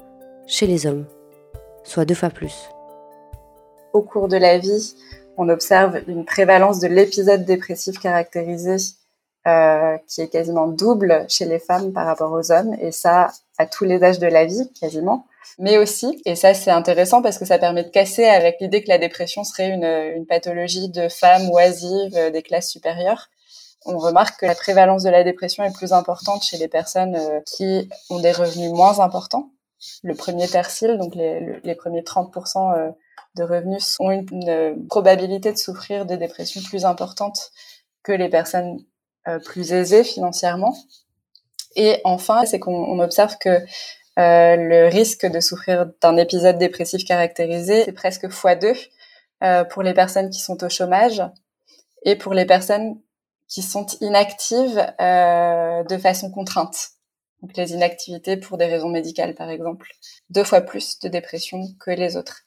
chez 0.45 0.67
les 0.67 0.85
hommes, 0.85 1.05
soit 1.83 2.05
deux 2.05 2.15
fois 2.15 2.29
plus. 2.29 2.69
Au 3.93 4.01
cours 4.01 4.27
de 4.27 4.37
la 4.37 4.57
vie, 4.57 4.93
on 5.37 5.49
observe 5.49 5.99
une 6.07 6.25
prévalence 6.25 6.79
de 6.79 6.87
l'épisode 6.87 7.45
dépressif 7.45 7.99
caractérisé 7.99 8.77
euh, 9.47 9.97
qui 10.07 10.21
est 10.21 10.29
quasiment 10.29 10.67
double 10.67 11.25
chez 11.27 11.45
les 11.45 11.59
femmes 11.59 11.93
par 11.93 12.05
rapport 12.05 12.31
aux 12.31 12.51
hommes, 12.51 12.75
et 12.79 12.91
ça 12.91 13.31
à 13.57 13.65
tous 13.65 13.85
les 13.85 14.03
âges 14.03 14.19
de 14.19 14.27
la 14.27 14.45
vie, 14.45 14.71
quasiment. 14.79 15.25
Mais 15.59 15.77
aussi, 15.77 16.21
et 16.25 16.35
ça 16.35 16.53
c'est 16.53 16.71
intéressant 16.71 17.21
parce 17.21 17.37
que 17.37 17.45
ça 17.45 17.57
permet 17.57 17.83
de 17.83 17.89
casser 17.89 18.25
avec 18.25 18.57
l'idée 18.61 18.83
que 18.83 18.89
la 18.89 18.97
dépression 18.97 19.43
serait 19.43 19.69
une, 19.69 19.83
une 19.83 20.25
pathologie 20.25 20.89
de 20.89 21.09
femmes 21.09 21.49
oisives 21.49 22.15
euh, 22.15 22.29
des 22.29 22.41
classes 22.41 22.69
supérieures, 22.69 23.29
on 23.85 23.97
remarque 23.97 24.41
que 24.41 24.45
la 24.45 24.55
prévalence 24.55 25.03
de 25.03 25.09
la 25.09 25.23
dépression 25.23 25.63
est 25.63 25.73
plus 25.73 25.93
importante 25.93 26.43
chez 26.43 26.57
les 26.57 26.67
personnes 26.67 27.15
euh, 27.15 27.39
qui 27.45 27.89
ont 28.09 28.19
des 28.19 28.31
revenus 28.31 28.71
moins 28.71 28.99
importants. 28.99 29.51
Le 30.03 30.13
premier 30.13 30.47
tercile, 30.47 30.97
donc 30.97 31.15
les, 31.15 31.75
premiers 31.75 32.01
30% 32.01 32.77
euh, 32.77 32.91
de 33.35 33.43
revenus, 33.43 33.95
ont 33.99 34.11
une, 34.11 34.87
probabilité 34.87 35.51
de 35.51 35.57
souffrir 35.57 36.05
de 36.05 36.15
dépression 36.15 36.61
plus 36.61 36.85
importante 36.85 37.51
que 38.03 38.11
les 38.11 38.29
personnes 38.29 38.77
plus 39.45 39.73
aisées 39.73 40.03
financièrement. 40.03 40.75
Et 41.75 42.01
enfin, 42.03 42.45
c'est 42.45 42.59
qu'on 42.59 42.99
observe 42.99 43.37
que 43.39 43.59
le 44.17 44.89
risque 44.89 45.25
de 45.25 45.39
souffrir 45.39 45.87
d'un 46.01 46.17
épisode 46.17 46.57
dépressif 46.57 47.05
caractérisé 47.05 47.87
est 47.87 47.93
presque 47.93 48.25
x2 48.25 48.75
pour 49.69 49.83
les 49.83 49.93
personnes 49.93 50.29
qui 50.29 50.39
sont 50.39 50.63
au 50.63 50.69
chômage 50.69 51.21
et 52.03 52.15
pour 52.15 52.33
les 52.33 52.45
personnes 52.45 52.97
qui 53.51 53.61
sont 53.61 53.85
inactives 53.99 54.79
euh, 55.01 55.83
de 55.83 55.97
façon 55.97 56.31
contrainte. 56.31 56.91
Donc 57.41 57.57
les 57.57 57.73
inactivités 57.73 58.37
pour 58.37 58.57
des 58.57 58.65
raisons 58.65 58.89
médicales, 58.89 59.35
par 59.35 59.49
exemple, 59.49 59.91
deux 60.29 60.45
fois 60.45 60.61
plus 60.61 60.99
de 60.99 61.09
dépression 61.09 61.67
que 61.79 61.91
les 61.91 62.15
autres. 62.15 62.43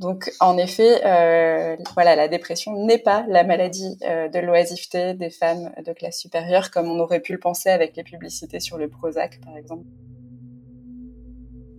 Donc 0.00 0.32
en 0.40 0.58
effet, 0.58 1.04
euh, 1.04 1.76
voilà, 1.94 2.16
la 2.16 2.28
dépression 2.28 2.84
n'est 2.84 2.98
pas 2.98 3.24
la 3.28 3.44
maladie 3.44 3.96
euh, 4.02 4.28
de 4.28 4.38
l'oisiveté 4.40 5.14
des 5.14 5.30
femmes 5.30 5.72
de 5.84 5.92
classe 5.92 6.18
supérieure, 6.18 6.70
comme 6.70 6.88
on 6.88 6.98
aurait 6.98 7.20
pu 7.20 7.32
le 7.32 7.38
penser 7.38 7.68
avec 7.68 7.96
les 7.96 8.02
publicités 8.02 8.60
sur 8.60 8.76
le 8.76 8.88
Prozac, 8.88 9.40
par 9.44 9.56
exemple. 9.56 9.84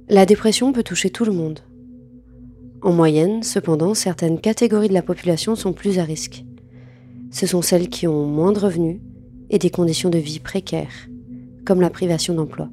La 0.07 0.25
dépression 0.25 0.71
peut 0.71 0.83
toucher 0.83 1.09
tout 1.09 1.25
le 1.25 1.33
monde. 1.33 1.59
En 2.81 2.93
moyenne, 2.93 3.43
cependant, 3.43 3.93
certaines 3.93 4.39
catégories 4.39 4.89
de 4.89 4.93
la 4.93 5.01
population 5.01 5.55
sont 5.55 5.73
plus 5.73 5.99
à 5.99 6.03
risque 6.03 6.45
ce 7.35 7.47
sont 7.47 7.61
celles 7.61 7.89
qui 7.89 8.07
ont 8.07 8.25
moins 8.25 8.53
de 8.53 8.59
revenus 8.59 9.01
et 9.49 9.59
des 9.59 9.69
conditions 9.69 10.09
de 10.09 10.17
vie 10.17 10.39
précaires, 10.39 11.09
comme 11.65 11.81
la 11.81 11.89
privation 11.89 12.33
d'emploi. 12.33 12.69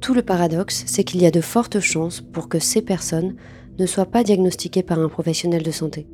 Tout 0.00 0.14
le 0.14 0.22
paradoxe, 0.22 0.84
c'est 0.86 1.02
qu'il 1.02 1.20
y 1.20 1.26
a 1.26 1.32
de 1.32 1.40
fortes 1.40 1.80
chances 1.80 2.20
pour 2.20 2.48
que 2.48 2.60
ces 2.60 2.80
personnes 2.80 3.34
ne 3.78 3.86
soient 3.86 4.06
pas 4.06 4.24
diagnostiquées 4.24 4.82
par 4.82 4.98
un 4.98 5.08
professionnel 5.08 5.62
de 5.62 5.70
santé. 5.70 6.06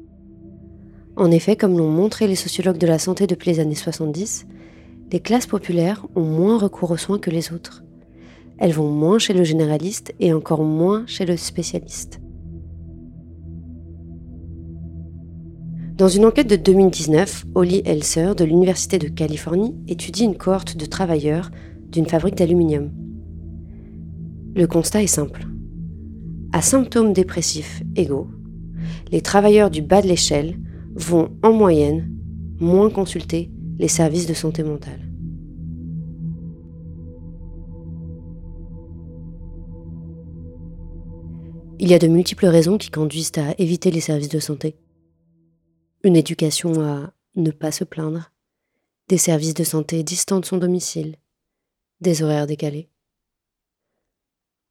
En 1.16 1.30
effet, 1.30 1.56
comme 1.56 1.78
l'ont 1.78 1.90
montré 1.90 2.26
les 2.26 2.34
sociologues 2.34 2.78
de 2.78 2.86
la 2.86 2.98
santé 2.98 3.26
depuis 3.26 3.50
les 3.50 3.60
années 3.60 3.74
70, 3.74 4.46
les 5.12 5.20
classes 5.20 5.46
populaires 5.46 6.06
ont 6.16 6.24
moins 6.24 6.58
recours 6.58 6.90
aux 6.90 6.96
soins 6.96 7.18
que 7.18 7.30
les 7.30 7.52
autres. 7.52 7.84
Elles 8.58 8.72
vont 8.72 8.90
moins 8.90 9.18
chez 9.18 9.32
le 9.32 9.44
généraliste 9.44 10.12
et 10.18 10.32
encore 10.32 10.64
moins 10.64 11.04
chez 11.06 11.24
le 11.24 11.36
spécialiste. 11.36 12.20
Dans 15.96 16.08
une 16.08 16.24
enquête 16.24 16.48
de 16.48 16.56
2019, 16.56 17.46
Holly 17.54 17.82
Elser 17.84 18.34
de 18.36 18.44
l'Université 18.44 18.98
de 18.98 19.06
Californie 19.06 19.76
étudie 19.86 20.24
une 20.24 20.36
cohorte 20.36 20.76
de 20.76 20.86
travailleurs 20.86 21.52
d'une 21.88 22.06
fabrique 22.06 22.34
d'aluminium. 22.34 22.90
Le 24.56 24.66
constat 24.66 25.04
est 25.04 25.06
simple. 25.06 25.46
À 26.54 26.62
symptômes 26.62 27.12
dépressifs 27.12 27.82
égaux, 27.96 28.28
les 29.10 29.20
travailleurs 29.20 29.70
du 29.72 29.82
bas 29.82 30.00
de 30.00 30.06
l'échelle 30.06 30.56
vont 30.94 31.36
en 31.42 31.52
moyenne 31.52 32.08
moins 32.60 32.90
consulter 32.90 33.50
les 33.76 33.88
services 33.88 34.28
de 34.28 34.34
santé 34.34 34.62
mentale. 34.62 35.00
Il 41.80 41.90
y 41.90 41.94
a 41.94 41.98
de 41.98 42.06
multiples 42.06 42.46
raisons 42.46 42.78
qui 42.78 42.92
conduisent 42.92 43.32
à 43.36 43.56
éviter 43.58 43.90
les 43.90 43.98
services 43.98 44.28
de 44.28 44.38
santé. 44.38 44.76
Une 46.04 46.14
éducation 46.14 46.80
à 46.80 47.12
ne 47.34 47.50
pas 47.50 47.72
se 47.72 47.82
plaindre, 47.82 48.30
des 49.08 49.18
services 49.18 49.54
de 49.54 49.64
santé 49.64 50.04
distants 50.04 50.38
de 50.38 50.46
son 50.46 50.58
domicile, 50.58 51.16
des 52.00 52.22
horaires 52.22 52.46
décalés. 52.46 52.90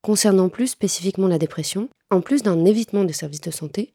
Concernant 0.04 0.50
plus 0.50 0.68
spécifiquement 0.68 1.30
la 1.30 1.40
dépression, 1.40 1.90
en 2.12 2.20
plus 2.20 2.44
d'un 2.44 2.66
évitement 2.66 3.06
des 3.06 3.14
services 3.14 3.40
de 3.40 3.52
santé, 3.52 3.94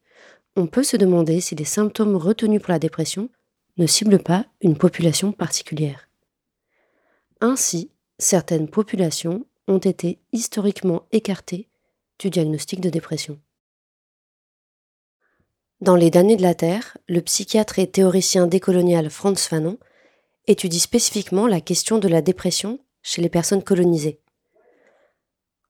on 0.56 0.66
peut 0.66 0.82
se 0.82 0.96
demander 0.96 1.42
si 1.42 1.54
les 1.54 1.66
symptômes 1.66 2.16
retenus 2.16 2.62
pour 2.62 2.72
la 2.72 2.78
dépression 2.78 3.28
ne 3.76 3.86
ciblent 3.86 4.22
pas 4.22 4.46
une 4.62 4.78
population 4.78 5.32
particulière. 5.32 6.08
Ainsi, 7.42 7.90
certaines 8.18 8.68
populations 8.68 9.44
ont 9.68 9.78
été 9.78 10.18
historiquement 10.32 11.04
écartées 11.12 11.68
du 12.18 12.30
diagnostic 12.30 12.80
de 12.80 12.88
dépression. 12.88 13.38
Dans 15.82 15.94
Les 15.94 16.10
damnés 16.10 16.36
de 16.36 16.42
la 16.42 16.54
Terre, 16.54 16.96
le 17.06 17.20
psychiatre 17.20 17.78
et 17.78 17.86
théoricien 17.86 18.46
décolonial 18.46 19.10
Franz 19.10 19.46
Fanon 19.46 19.78
étudie 20.46 20.80
spécifiquement 20.80 21.46
la 21.46 21.60
question 21.60 21.98
de 21.98 22.08
la 22.08 22.22
dépression 22.22 22.80
chez 23.02 23.20
les 23.20 23.28
personnes 23.28 23.62
colonisées. 23.62 24.20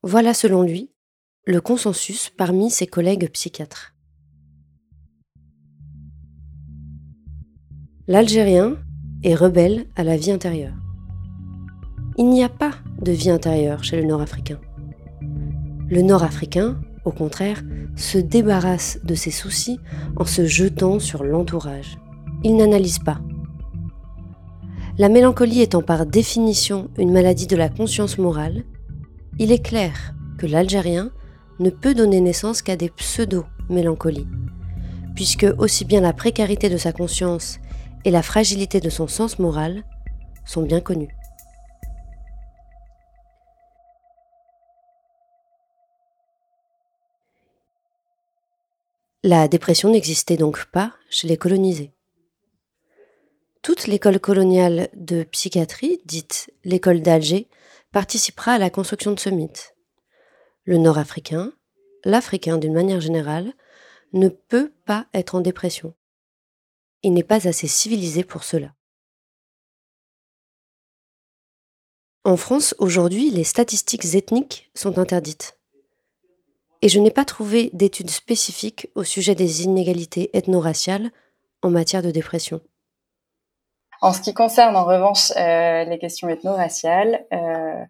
Voilà 0.04 0.32
selon 0.32 0.62
lui 0.62 0.92
le 1.44 1.60
consensus 1.60 2.30
parmi 2.30 2.70
ses 2.70 2.86
collègues 2.86 3.28
psychiatres. 3.32 3.96
L'Algérien 8.06 8.76
est 9.24 9.34
rebelle 9.34 9.86
à 9.96 10.04
la 10.04 10.16
vie 10.16 10.30
intérieure. 10.30 10.76
Il 12.16 12.28
n'y 12.28 12.44
a 12.44 12.48
pas 12.48 12.74
de 13.02 13.10
vie 13.10 13.30
intérieure 13.30 13.82
chez 13.82 14.00
le 14.00 14.06
Nord-Africain. 14.06 14.60
Le 15.88 16.02
Nord-Africain, 16.02 16.80
au 17.04 17.10
contraire, 17.10 17.64
se 17.96 18.18
débarrasse 18.18 19.00
de 19.02 19.16
ses 19.16 19.32
soucis 19.32 19.80
en 20.16 20.24
se 20.24 20.46
jetant 20.46 21.00
sur 21.00 21.24
l'entourage. 21.24 21.98
Il 22.44 22.56
n'analyse 22.56 23.00
pas. 23.00 23.20
La 24.96 25.08
mélancolie 25.08 25.60
étant 25.60 25.82
par 25.82 26.06
définition 26.06 26.88
une 26.98 27.12
maladie 27.12 27.48
de 27.48 27.56
la 27.56 27.68
conscience 27.68 28.16
morale, 28.18 28.64
il 29.38 29.52
est 29.52 29.64
clair 29.64 30.14
que 30.38 30.46
l'Algérien 30.46 31.12
ne 31.60 31.70
peut 31.70 31.94
donner 31.94 32.20
naissance 32.20 32.62
qu'à 32.62 32.76
des 32.76 32.90
pseudo-mélancolies, 32.90 34.28
puisque 35.14 35.46
aussi 35.58 35.84
bien 35.84 36.00
la 36.00 36.12
précarité 36.12 36.68
de 36.68 36.76
sa 36.76 36.92
conscience 36.92 37.58
et 38.04 38.10
la 38.10 38.22
fragilité 38.22 38.80
de 38.80 38.90
son 38.90 39.06
sens 39.06 39.38
moral 39.38 39.84
sont 40.44 40.62
bien 40.62 40.80
connues. 40.80 41.14
La 49.24 49.48
dépression 49.48 49.90
n'existait 49.90 50.36
donc 50.36 50.66
pas 50.66 50.94
chez 51.10 51.26
les 51.28 51.36
colonisés. 51.36 51.92
Toute 53.62 53.88
l'école 53.88 54.20
coloniale 54.20 54.88
de 54.94 55.24
psychiatrie, 55.24 56.00
dite 56.06 56.50
l'école 56.64 57.02
d'Alger, 57.02 57.48
participera 57.92 58.52
à 58.52 58.58
la 58.58 58.70
construction 58.70 59.12
de 59.12 59.18
ce 59.18 59.30
mythe. 59.30 59.74
Le 60.64 60.78
Nord-Africain, 60.78 61.52
l'Africain 62.04 62.58
d'une 62.58 62.74
manière 62.74 63.00
générale, 63.00 63.52
ne 64.12 64.28
peut 64.28 64.72
pas 64.84 65.06
être 65.14 65.34
en 65.34 65.40
dépression. 65.40 65.94
Il 67.02 67.12
n'est 67.14 67.22
pas 67.22 67.48
assez 67.48 67.68
civilisé 67.68 68.24
pour 68.24 68.44
cela. 68.44 68.74
En 72.24 72.36
France, 72.36 72.74
aujourd'hui, 72.78 73.30
les 73.30 73.44
statistiques 73.44 74.14
ethniques 74.14 74.70
sont 74.74 74.98
interdites 74.98 75.58
et 76.82 76.88
je 76.88 77.00
n'ai 77.00 77.10
pas 77.10 77.24
trouvé 77.24 77.70
d'études 77.72 78.10
spécifiques 78.10 78.88
au 78.94 79.04
sujet 79.04 79.34
des 79.34 79.62
inégalités 79.62 80.30
ethno-raciales 80.36 81.10
en 81.62 81.70
matière 81.70 82.02
de 82.02 82.10
dépression. 82.10 82.60
En 84.00 84.12
ce 84.12 84.20
qui 84.20 84.34
concerne 84.34 84.76
en 84.76 84.84
revanche 84.84 85.32
euh, 85.36 85.84
les 85.84 85.98
questions 85.98 86.28
ethno-raciales, 86.28 87.26
euh, 87.32 87.84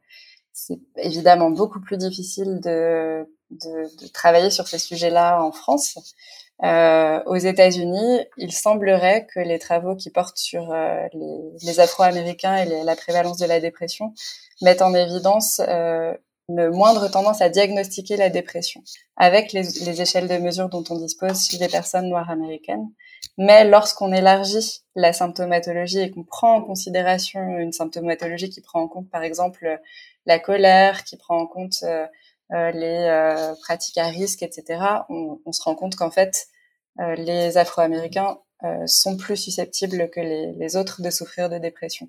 c'est 0.53 0.81
évidemment 0.97 1.51
beaucoup 1.51 1.81
plus 1.81 1.99
difficile 1.99 2.61
de, 2.61 3.27
de, 3.51 4.03
de 4.03 4.09
travailler 4.09 4.51
sur 4.51 4.67
ces 4.69 4.79
sujets-là 4.79 5.43
en 5.43 5.53
France. 5.53 5.99
Euh, 6.65 7.23
aux 7.27 7.37
États-Unis, 7.37 8.21
il 8.37 8.53
semblerait 8.53 9.27
que 9.33 9.39
les 9.39 9.61
travaux 9.61 9.95
qui 9.95 10.11
portent 10.11 10.39
sur 10.39 10.73
euh, 10.73 11.07
les, 11.13 11.53
les 11.63 11.81
Afro-Américains 11.81 12.57
et 12.57 12.83
la 12.83 12.97
prévalence 12.97 13.39
de 13.39 13.47
la 13.47 13.61
dépression 13.61 14.13
mettent 14.61 14.83
en 14.83 14.93
évidence 14.93 15.61
euh, 15.61 16.13
une 16.49 16.71
moindre 16.71 17.09
tendance 17.09 17.43
à 17.43 17.49
diagnostiquer 17.49 18.17
la 18.17 18.29
dépression 18.31 18.83
avec 19.17 19.53
les, 19.53 19.63
les, 19.63 20.03
échelles 20.03 20.27
de 20.27 20.39
mesure 20.39 20.69
dont 20.69 20.83
on 20.91 20.97
dispose 20.97 21.47
chez 21.47 21.59
les 21.59 21.69
personnes 21.69 22.09
noires 22.09 22.31
américaines. 22.31 22.89
Mais 23.39 23.65
lorsqu'on 23.65 24.13
élargit 24.13 24.83
la 24.97 25.13
symptomatologie 25.13 26.01
et 26.01 26.11
qu'on 26.11 26.25
prend 26.25 26.57
en 26.57 26.63
considération 26.63 27.41
une 27.59 27.73
symptomatologie 27.73 28.51
qui 28.51 28.61
prend 28.61 28.83
en 28.83 28.89
compte, 28.89 29.09
par 29.11 29.23
exemple, 29.23 29.81
la 30.27 30.41
colère, 30.41 31.05
qui 31.05 31.17
prend 31.17 31.39
en 31.39 31.47
compte 31.47 31.77
euh, 31.85 32.07
euh 32.53 32.71
les 32.73 33.07
euh, 33.09 33.55
pratiques 33.63 33.99
à 33.99 34.09
risque, 34.09 34.43
etc., 34.43 34.81
on, 35.09 35.53
se 35.53 35.63
rend 35.63 35.77
compte 35.77 35.95
qu'en 35.97 36.11
fait, 36.11 36.49
les 36.99 37.57
Afro-Américains 37.59 38.39
sont 38.87 39.17
plus 39.17 39.37
susceptibles 39.37 40.11
que 40.11 40.19
les 40.21 40.77
autres 40.77 41.01
de 41.01 41.11
souffrir 41.11 41.49
de 41.49 41.59
dépression. 41.59 42.09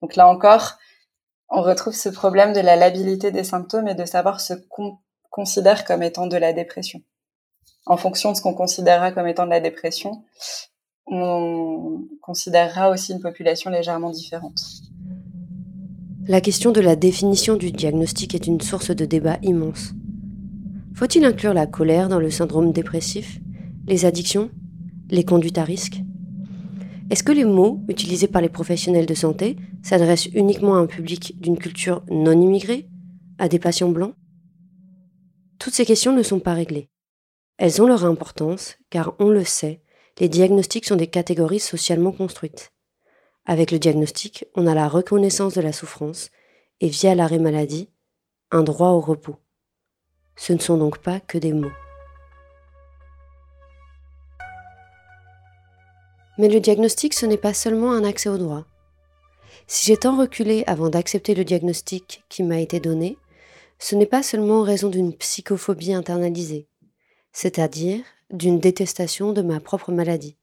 Donc 0.00 0.14
là 0.14 0.28
encore, 0.28 0.78
on 1.48 1.62
retrouve 1.62 1.94
ce 1.94 2.08
problème 2.08 2.52
de 2.52 2.60
la 2.60 2.76
labilité 2.76 3.30
des 3.30 3.44
symptômes 3.44 3.88
et 3.88 3.94
de 3.94 4.04
savoir 4.04 4.40
ce 4.40 4.54
qu'on 4.54 4.98
considère 5.30 5.84
comme 5.84 6.02
étant 6.02 6.26
de 6.26 6.36
la 6.36 6.52
dépression. 6.52 7.02
En 7.86 7.96
fonction 7.96 8.32
de 8.32 8.36
ce 8.36 8.42
qu'on 8.42 8.54
considérera 8.54 9.12
comme 9.12 9.26
étant 9.26 9.44
de 9.44 9.50
la 9.50 9.60
dépression, 9.60 10.22
on 11.06 12.04
considérera 12.20 12.90
aussi 12.90 13.12
une 13.12 13.20
population 13.20 13.70
légèrement 13.70 14.10
différente. 14.10 14.60
La 16.26 16.42
question 16.42 16.72
de 16.72 16.80
la 16.82 16.96
définition 16.96 17.56
du 17.56 17.72
diagnostic 17.72 18.34
est 18.34 18.46
une 18.46 18.60
source 18.60 18.90
de 18.90 19.06
débat 19.06 19.38
immense. 19.42 19.94
Faut-il 20.94 21.24
inclure 21.24 21.54
la 21.54 21.66
colère 21.66 22.08
dans 22.08 22.18
le 22.18 22.30
syndrome 22.30 22.72
dépressif, 22.72 23.40
les 23.86 24.04
addictions, 24.04 24.50
les 25.08 25.24
conduites 25.24 25.56
à 25.56 25.64
risque? 25.64 26.02
Est-ce 27.08 27.22
que 27.22 27.32
les 27.32 27.46
mots 27.46 27.80
utilisés 27.88 28.26
par 28.26 28.42
les 28.42 28.50
professionnels 28.50 29.06
de 29.06 29.14
santé 29.14 29.56
s'adressent 29.82 30.26
uniquement 30.26 30.74
à 30.74 30.80
un 30.80 30.86
public 30.86 31.40
d'une 31.40 31.56
culture 31.56 32.04
non 32.10 32.38
immigrée, 32.38 32.90
à 33.38 33.48
des 33.48 33.58
patients 33.58 33.88
blancs? 33.88 34.14
Toutes 35.58 35.72
ces 35.72 35.86
questions 35.86 36.12
ne 36.12 36.22
sont 36.22 36.40
pas 36.40 36.52
réglées. 36.52 36.90
Elles 37.58 37.82
ont 37.82 37.86
leur 37.86 38.04
importance 38.04 38.76
car, 38.88 39.14
on 39.18 39.28
le 39.28 39.44
sait, 39.44 39.82
les 40.18 40.28
diagnostics 40.28 40.86
sont 40.86 40.96
des 40.96 41.08
catégories 41.08 41.60
socialement 41.60 42.12
construites. 42.12 42.72
Avec 43.46 43.72
le 43.72 43.78
diagnostic, 43.78 44.46
on 44.54 44.66
a 44.66 44.74
la 44.74 44.88
reconnaissance 44.88 45.54
de 45.54 45.60
la 45.60 45.72
souffrance 45.72 46.30
et 46.80 46.88
via 46.88 47.14
l'arrêt 47.14 47.38
maladie, 47.38 47.90
un 48.52 48.62
droit 48.62 48.90
au 48.90 49.00
repos. 49.00 49.36
Ce 50.36 50.52
ne 50.52 50.58
sont 50.58 50.78
donc 50.78 50.98
pas 50.98 51.18
que 51.18 51.36
des 51.36 51.52
mots. 51.52 51.72
Mais 56.38 56.48
le 56.48 56.60
diagnostic, 56.60 57.14
ce 57.14 57.26
n'est 57.26 57.36
pas 57.36 57.54
seulement 57.54 57.90
un 57.90 58.04
accès 58.04 58.28
au 58.28 58.38
droit. 58.38 58.64
Si 59.66 59.86
j'ai 59.86 59.96
tant 59.96 60.16
reculé 60.16 60.62
avant 60.68 60.88
d'accepter 60.88 61.34
le 61.34 61.44
diagnostic 61.44 62.22
qui 62.28 62.44
m'a 62.44 62.60
été 62.60 62.78
donné, 62.78 63.18
ce 63.80 63.96
n'est 63.96 64.06
pas 64.06 64.22
seulement 64.22 64.60
en 64.60 64.62
raison 64.62 64.88
d'une 64.88 65.12
psychophobie 65.12 65.92
internalisée, 65.92 66.68
c'est-à-dire 67.32 68.04
d'une 68.30 68.58
détestation 68.58 69.32
de 69.32 69.42
ma 69.42 69.60
propre 69.60 69.92
maladie. 69.92 70.36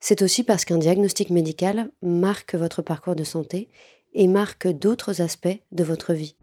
C'est 0.00 0.22
aussi 0.22 0.44
parce 0.44 0.64
qu'un 0.64 0.78
diagnostic 0.78 1.30
médical 1.30 1.90
marque 2.02 2.54
votre 2.54 2.82
parcours 2.82 3.16
de 3.16 3.24
santé 3.24 3.68
et 4.14 4.28
marque 4.28 4.68
d'autres 4.68 5.20
aspects 5.20 5.60
de 5.72 5.84
votre 5.84 6.12
vie. 6.12 6.36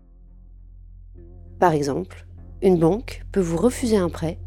Par 1.60 1.74
exemple, 1.74 2.26
une 2.62 2.78
banque 2.78 3.24
peut 3.32 3.40
vous 3.40 3.58
refuser 3.58 3.98
un 3.98 4.10
prêt 4.10 4.40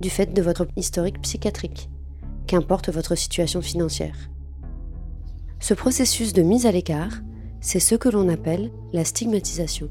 du 0.00 0.10
fait 0.10 0.32
de 0.32 0.42
votre 0.42 0.66
historique 0.76 1.20
psychiatrique 1.22 1.88
qu'importe 2.46 2.88
votre 2.88 3.14
situation 3.14 3.62
financière. 3.62 4.30
Ce 5.60 5.74
processus 5.74 6.32
de 6.32 6.42
mise 6.42 6.66
à 6.66 6.72
l'écart, 6.72 7.20
c'est 7.60 7.80
ce 7.80 7.94
que 7.94 8.08
l'on 8.08 8.28
appelle 8.28 8.70
la 8.92 9.04
stigmatisation. 9.04 9.90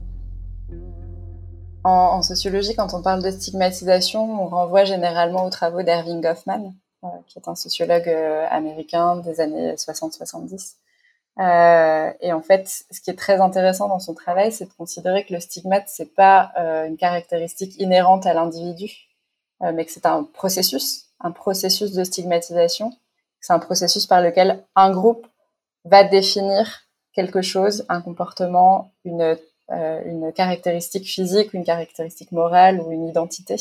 En, 1.89 2.21
sociologie, 2.21 2.75
quand 2.75 2.93
on 2.93 3.01
parle 3.01 3.23
de 3.23 3.31
stigmatisation, 3.31 4.43
on 4.43 4.47
renvoie 4.47 4.83
généralement 4.83 5.45
aux 5.45 5.49
travaux 5.49 5.83
d'Erving 5.83 6.21
Goffman, 6.21 6.73
euh, 7.05 7.07
qui 7.27 7.39
est 7.39 7.47
un 7.47 7.55
sociologue 7.55 8.09
euh, 8.09 8.45
américain 8.49 9.15
des 9.17 9.39
années 9.39 9.73
60-70. 9.75 10.73
Euh, 11.39 12.11
et 12.19 12.33
en 12.33 12.41
fait, 12.41 12.67
ce 12.91 12.99
qui 12.99 13.09
est 13.09 13.15
très 13.15 13.39
intéressant 13.39 13.87
dans 13.87 13.99
son 13.99 14.13
travail, 14.13 14.51
c'est 14.51 14.65
de 14.65 14.73
considérer 14.73 15.23
que 15.23 15.33
le 15.33 15.39
stigmate, 15.39 15.85
c'est 15.87 16.13
pas 16.13 16.51
une 16.87 16.97
caractéristique 16.97 17.79
inhérente 17.79 18.25
à 18.25 18.33
l'individu, 18.33 18.91
mais 19.61 19.85
que 19.85 19.91
c'est 19.91 20.05
un 20.05 20.23
processus 20.23 21.07
un 21.19 21.31
processus 21.31 21.93
de 21.93 22.03
stigmatisation 22.03 22.91
C'est 23.39 23.53
un 23.53 23.59
processus 23.59 24.05
par 24.05 24.21
lequel 24.21 24.63
un 24.75 24.91
groupe 24.91 25.25
va 25.85 26.03
définir 26.03 26.81
quelque 27.13 27.41
chose, 27.41 27.85
un 27.89 28.01
comportement, 28.01 28.93
une, 29.03 29.37
une 29.69 30.31
caractéristique 30.33 31.05
physique, 31.05 31.53
une 31.53 31.63
caractéristique 31.63 32.31
morale 32.31 32.81
ou 32.81 32.91
une 32.91 33.07
identité 33.07 33.57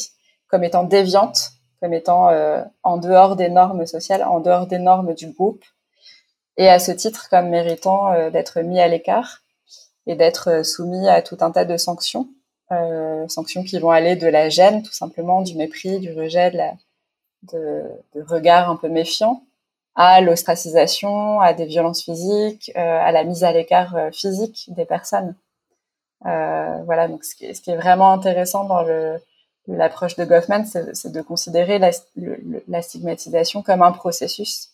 comme 0.49 0.63
étant 0.63 0.85
déviante, 0.85 1.51
comme 1.81 1.93
étant 1.93 2.29
euh, 2.29 2.63
en 2.83 2.99
dehors 2.99 3.37
des 3.37 3.49
normes 3.49 3.87
sociales, 3.87 4.23
en 4.23 4.41
dehors 4.41 4.67
des 4.67 4.79
normes 4.79 5.15
du 5.15 5.29
groupe, 5.29 5.65
et 6.57 6.69
à 6.69 6.79
ce 6.79 6.93
titre 6.93 7.29
comme 7.29 7.49
méritant 7.49 8.13
euh, 8.13 8.31
d'être 8.31 8.61
mis 8.61 8.81
à 8.81 8.89
l'écart 8.89 9.43
et 10.07 10.15
d'être 10.15 10.65
soumis 10.65 11.09
à 11.09 11.21
tout 11.21 11.37
un 11.41 11.51
tas 11.51 11.65
de 11.65 11.77
sanctions, 11.77 12.29
sanctions 13.29 13.65
qui 13.65 13.79
vont 13.79 13.91
aller 13.91 14.15
de 14.15 14.27
la 14.29 14.49
gêne, 14.49 14.83
tout 14.83 14.93
simplement, 14.93 15.43
du 15.43 15.57
mépris, 15.57 15.99
du 15.99 16.13
rejet, 16.13 16.53
de, 16.53 16.57
la, 16.57 16.73
de, 17.53 17.83
de 18.15 18.23
regard 18.23 18.71
un 18.71 18.77
peu 18.77 18.89
méfiant, 18.89 19.43
à 19.97 20.21
l'ostracisation, 20.21 21.41
à 21.41 21.55
des 21.55 21.65
violences 21.65 22.05
physiques, 22.05 22.71
euh, 22.77 22.81
à 22.81 23.11
la 23.13 23.25
mise 23.25 23.45
à 23.45 23.53
l'écart 23.53 23.97
euh, 23.97 24.11
physique 24.13 24.67
des 24.69 24.85
personnes. 24.85 25.35
Euh, 26.27 26.83
voilà, 26.85 27.09
donc 27.09 27.25
ce 27.25 27.35
qui, 27.35 27.47
est, 27.47 27.77
vraiment 27.77 28.13
intéressant 28.13 28.65
dans 28.65 28.85
l'approche 29.67 30.17
de 30.17 30.25
Goffman, 30.25 30.65
c'est 30.65 31.13
de 31.13 31.23
considérer 31.23 31.79
la, 31.79 31.91
la, 32.69 32.83
stigmatisation 32.83 33.63
comme 33.63 33.83
un 33.83 33.93
processus 33.93 34.71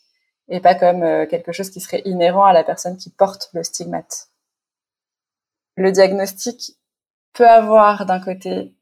et 0.48 0.60
pas 0.60 0.74
comme 0.74 1.26
quelque 1.28 1.52
chose 1.52 1.70
qui 1.70 1.80
serait 1.80 2.02
inhérent 2.04 2.44
à 2.44 2.52
la 2.52 2.64
personne 2.64 2.96
qui 2.96 3.10
porte 3.10 3.50
le 3.52 3.62
stigmate. 3.62 4.28
Le 5.76 5.92
diagnostic 5.92 6.76
peut 7.32 7.48
avoir 7.48 8.06
d'un 8.06 8.20
côté 8.20 8.74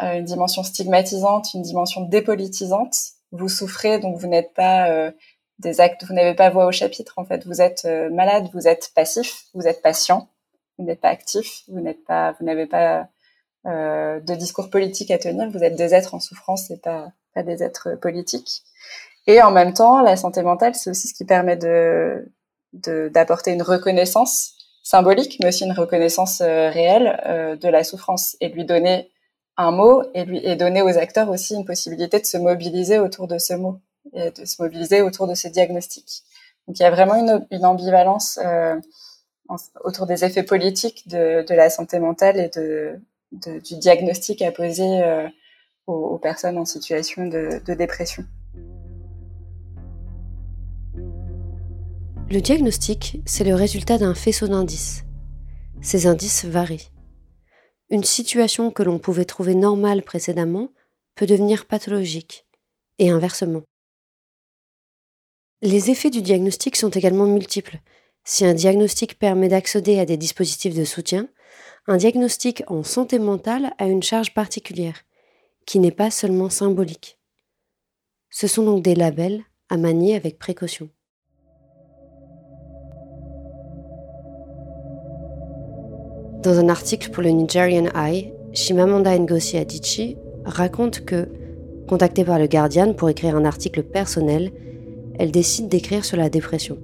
une 0.00 0.24
dimension 0.24 0.62
stigmatisante, 0.62 1.52
une 1.54 1.62
dimension 1.62 2.02
dépolitisante. 2.02 2.94
Vous 3.32 3.48
souffrez, 3.48 3.98
donc 3.98 4.16
vous 4.16 4.26
n'êtes 4.26 4.54
pas 4.54 5.12
des 5.58 5.80
actes, 5.80 6.04
vous 6.04 6.14
n'avez 6.14 6.34
pas 6.34 6.50
voix 6.50 6.66
au 6.66 6.72
chapitre 6.72 7.14
en 7.16 7.24
fait. 7.24 7.44
Vous 7.46 7.60
êtes 7.60 7.84
euh, 7.84 8.10
malade, 8.10 8.48
vous 8.54 8.68
êtes 8.68 8.92
passif, 8.94 9.46
vous 9.54 9.66
êtes 9.66 9.82
patient, 9.82 10.28
vous 10.78 10.84
n'êtes 10.84 11.00
pas 11.00 11.08
actif, 11.08 11.62
vous 11.68 11.80
n'êtes 11.80 12.04
pas, 12.04 12.32
vous 12.38 12.46
n'avez 12.46 12.66
pas 12.66 13.08
euh, 13.66 14.20
de 14.20 14.34
discours 14.34 14.70
politique 14.70 15.10
à 15.10 15.18
tenir. 15.18 15.50
Vous 15.50 15.64
êtes 15.64 15.76
des 15.76 15.94
êtres 15.94 16.14
en 16.14 16.20
souffrance 16.20 16.70
et 16.70 16.78
pas 16.78 17.12
pas 17.34 17.42
des 17.42 17.62
êtres 17.62 17.96
politiques. 18.00 18.62
Et 19.26 19.42
en 19.42 19.50
même 19.50 19.74
temps, 19.74 20.00
la 20.00 20.16
santé 20.16 20.42
mentale, 20.42 20.74
c'est 20.74 20.90
aussi 20.90 21.08
ce 21.08 21.14
qui 21.14 21.24
permet 21.24 21.56
de 21.56 22.30
d'apporter 22.74 23.52
une 23.52 23.62
reconnaissance 23.62 24.52
symbolique, 24.82 25.38
mais 25.40 25.48
aussi 25.48 25.64
une 25.64 25.72
reconnaissance 25.72 26.42
euh, 26.42 26.68
réelle 26.68 27.18
euh, 27.26 27.56
de 27.56 27.68
la 27.68 27.82
souffrance 27.82 28.36
et 28.40 28.50
lui 28.50 28.66
donner 28.66 29.10
un 29.56 29.70
mot 29.70 30.02
et 30.14 30.24
lui 30.26 30.38
et 30.44 30.54
donner 30.54 30.82
aux 30.82 30.98
acteurs 30.98 31.30
aussi 31.30 31.54
une 31.54 31.64
possibilité 31.64 32.20
de 32.20 32.26
se 32.26 32.36
mobiliser 32.36 32.98
autour 32.98 33.26
de 33.26 33.38
ce 33.38 33.54
mot 33.54 33.80
et 34.12 34.30
de 34.30 34.44
se 34.44 34.62
mobiliser 34.62 35.00
autour 35.00 35.26
de 35.26 35.34
ces 35.34 35.48
diagnostics. 35.48 36.22
Donc 36.66 36.78
il 36.78 36.82
y 36.82 36.86
a 36.86 36.90
vraiment 36.90 37.14
une, 37.14 37.46
une 37.50 37.64
ambivalence 37.64 38.38
euh, 38.44 38.76
autour 39.84 40.06
des 40.06 40.24
effets 40.24 40.42
politiques 40.42 41.08
de, 41.08 41.44
la 41.54 41.70
santé 41.70 41.98
mentale 41.98 42.38
et 42.38 42.48
de, 42.48 43.00
du 43.32 43.76
diagnostic 43.78 44.42
à 44.42 44.52
poser 44.52 45.02
euh, 45.02 45.26
aux, 45.86 45.92
aux, 45.92 46.18
personnes 46.18 46.58
en 46.58 46.64
situation 46.64 47.26
de, 47.26 47.60
de 47.64 47.74
dépression. 47.74 48.24
Le 52.30 52.40
diagnostic, 52.40 53.22
c'est 53.24 53.44
le 53.44 53.54
résultat 53.54 53.96
d'un 53.96 54.14
faisceau 54.14 54.48
d'indices. 54.48 55.04
Ces 55.80 56.06
indices 56.06 56.44
varient. 56.44 56.90
Une 57.88 58.04
situation 58.04 58.70
que 58.70 58.82
l'on 58.82 58.98
pouvait 58.98 59.24
trouver 59.24 59.54
normale 59.54 60.02
précédemment 60.02 60.68
peut 61.14 61.24
devenir 61.24 61.66
pathologique, 61.66 62.46
et 62.98 63.10
inversement. 63.10 63.62
Les 65.62 65.90
effets 65.90 66.10
du 66.10 66.22
diagnostic 66.22 66.76
sont 66.76 66.90
également 66.90 67.26
multiples. 67.26 67.78
Si 68.30 68.44
un 68.44 68.52
diagnostic 68.52 69.18
permet 69.18 69.48
d'accéder 69.48 69.98
à 69.98 70.04
des 70.04 70.18
dispositifs 70.18 70.76
de 70.76 70.84
soutien, 70.84 71.28
un 71.86 71.96
diagnostic 71.96 72.62
en 72.66 72.82
santé 72.82 73.18
mentale 73.18 73.72
a 73.78 73.86
une 73.86 74.02
charge 74.02 74.34
particulière, 74.34 74.96
qui 75.64 75.78
n'est 75.78 75.90
pas 75.90 76.10
seulement 76.10 76.50
symbolique. 76.50 77.18
Ce 78.28 78.46
sont 78.46 78.64
donc 78.64 78.82
des 78.82 78.94
labels 78.94 79.40
à 79.70 79.78
manier 79.78 80.14
avec 80.14 80.38
précaution. 80.38 80.90
Dans 86.42 86.58
un 86.58 86.68
article 86.68 87.10
pour 87.10 87.22
le 87.22 87.30
Nigerian 87.30 87.86
Eye, 87.94 88.34
Shimamanda 88.52 89.18
Ngozi 89.18 89.56
Adichie 89.56 90.18
raconte 90.44 91.06
que, 91.06 91.30
contactée 91.88 92.26
par 92.26 92.38
le 92.38 92.46
Guardian 92.46 92.92
pour 92.92 93.08
écrire 93.08 93.36
un 93.36 93.46
article 93.46 93.84
personnel, 93.84 94.52
elle 95.18 95.30
décide 95.30 95.68
d'écrire 95.68 96.04
sur 96.04 96.18
la 96.18 96.28
dépression. 96.28 96.76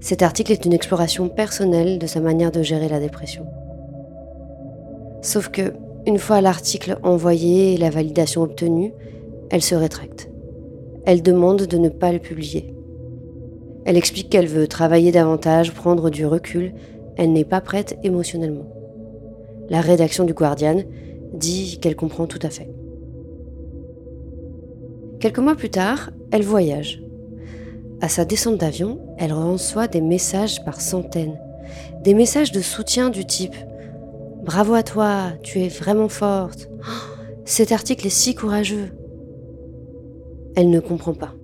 Cet 0.00 0.22
article 0.22 0.52
est 0.52 0.64
une 0.64 0.72
exploration 0.72 1.28
personnelle 1.28 1.98
de 1.98 2.06
sa 2.06 2.20
manière 2.20 2.52
de 2.52 2.62
gérer 2.62 2.88
la 2.88 3.00
dépression. 3.00 3.46
Sauf 5.22 5.48
que, 5.48 5.72
une 6.06 6.18
fois 6.18 6.40
l'article 6.40 6.98
envoyé 7.02 7.74
et 7.74 7.76
la 7.76 7.90
validation 7.90 8.42
obtenue, 8.42 8.92
elle 9.50 9.62
se 9.62 9.74
rétracte. 9.74 10.30
Elle 11.04 11.22
demande 11.22 11.66
de 11.66 11.78
ne 11.78 11.88
pas 11.88 12.12
le 12.12 12.20
publier. 12.20 12.74
Elle 13.84 13.96
explique 13.96 14.30
qu'elle 14.30 14.46
veut 14.46 14.68
travailler 14.68 15.10
davantage, 15.10 15.72
prendre 15.72 16.10
du 16.10 16.26
recul, 16.26 16.74
elle 17.16 17.32
n'est 17.32 17.44
pas 17.44 17.60
prête 17.60 17.98
émotionnellement. 18.04 18.66
La 19.68 19.80
rédaction 19.80 20.24
du 20.24 20.34
Guardian 20.34 20.82
dit 21.34 21.78
qu'elle 21.80 21.96
comprend 21.96 22.26
tout 22.26 22.38
à 22.42 22.50
fait. 22.50 22.70
Quelques 25.18 25.40
mois 25.40 25.56
plus 25.56 25.70
tard, 25.70 26.10
elle 26.30 26.42
voyage. 26.42 27.02
À 28.00 28.08
sa 28.08 28.24
descente 28.24 28.58
d'avion, 28.58 29.00
elle 29.18 29.32
reçoit 29.32 29.88
des 29.88 30.00
messages 30.00 30.64
par 30.64 30.80
centaines. 30.80 31.38
Des 32.02 32.14
messages 32.14 32.52
de 32.52 32.60
soutien 32.60 33.10
du 33.10 33.24
type 33.26 33.56
Bravo 34.44 34.74
à 34.74 34.84
toi, 34.84 35.32
tu 35.42 35.60
es 35.60 35.68
vraiment 35.68 36.08
forte. 36.08 36.68
cet 37.44 37.72
article 37.72 38.06
est 38.06 38.10
si 38.10 38.34
courageux. 38.34 38.92
Elle 40.54 40.70
ne 40.70 40.80
comprend 40.80 41.12
pas. 41.12 41.34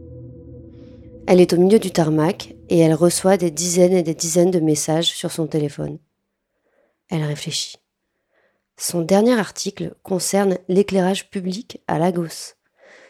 Elle 1.26 1.40
est 1.40 1.52
au 1.52 1.56
milieu 1.56 1.78
du 1.78 1.90
tarmac 1.90 2.54
et 2.68 2.78
elle 2.78 2.94
reçoit 2.94 3.36
des 3.36 3.50
dizaines 3.50 3.92
et 3.92 4.02
des 4.02 4.14
dizaines 4.14 4.50
de 4.50 4.60
messages 4.60 5.08
sur 5.08 5.32
son 5.32 5.46
téléphone. 5.46 5.98
Elle 7.10 7.24
réfléchit. 7.24 7.76
Son 8.76 9.02
dernier 9.02 9.38
article 9.38 9.94
concerne 10.02 10.58
l'éclairage 10.68 11.30
public 11.30 11.80
à 11.88 11.98
Lagos. 11.98 12.54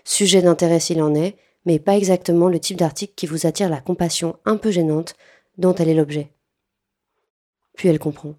Sujet 0.04 0.42
d'intérêt 0.42 0.80
s'il 0.80 1.02
en 1.02 1.14
est, 1.14 1.37
mais 1.64 1.79
pas 1.79 1.96
exactement 1.96 2.48
le 2.48 2.61
type 2.61 2.77
d'article 2.77 3.14
qui 3.14 3.27
vous 3.27 3.46
attire 3.46 3.68
la 3.68 3.81
compassion 3.81 4.38
un 4.44 4.57
peu 4.57 4.70
gênante 4.70 5.14
dont 5.59 5.74
elle 5.74 5.88
est 5.88 5.94
l'objet. 5.94 6.33
Puis 7.74 7.88
elle 7.88 7.98
comprend. 7.98 8.35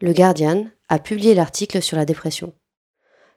Le 0.00 0.12
Guardian 0.12 0.66
a 0.88 0.98
publié 0.98 1.34
l'article 1.34 1.80
sur 1.82 1.96
la 1.96 2.04
dépression, 2.04 2.52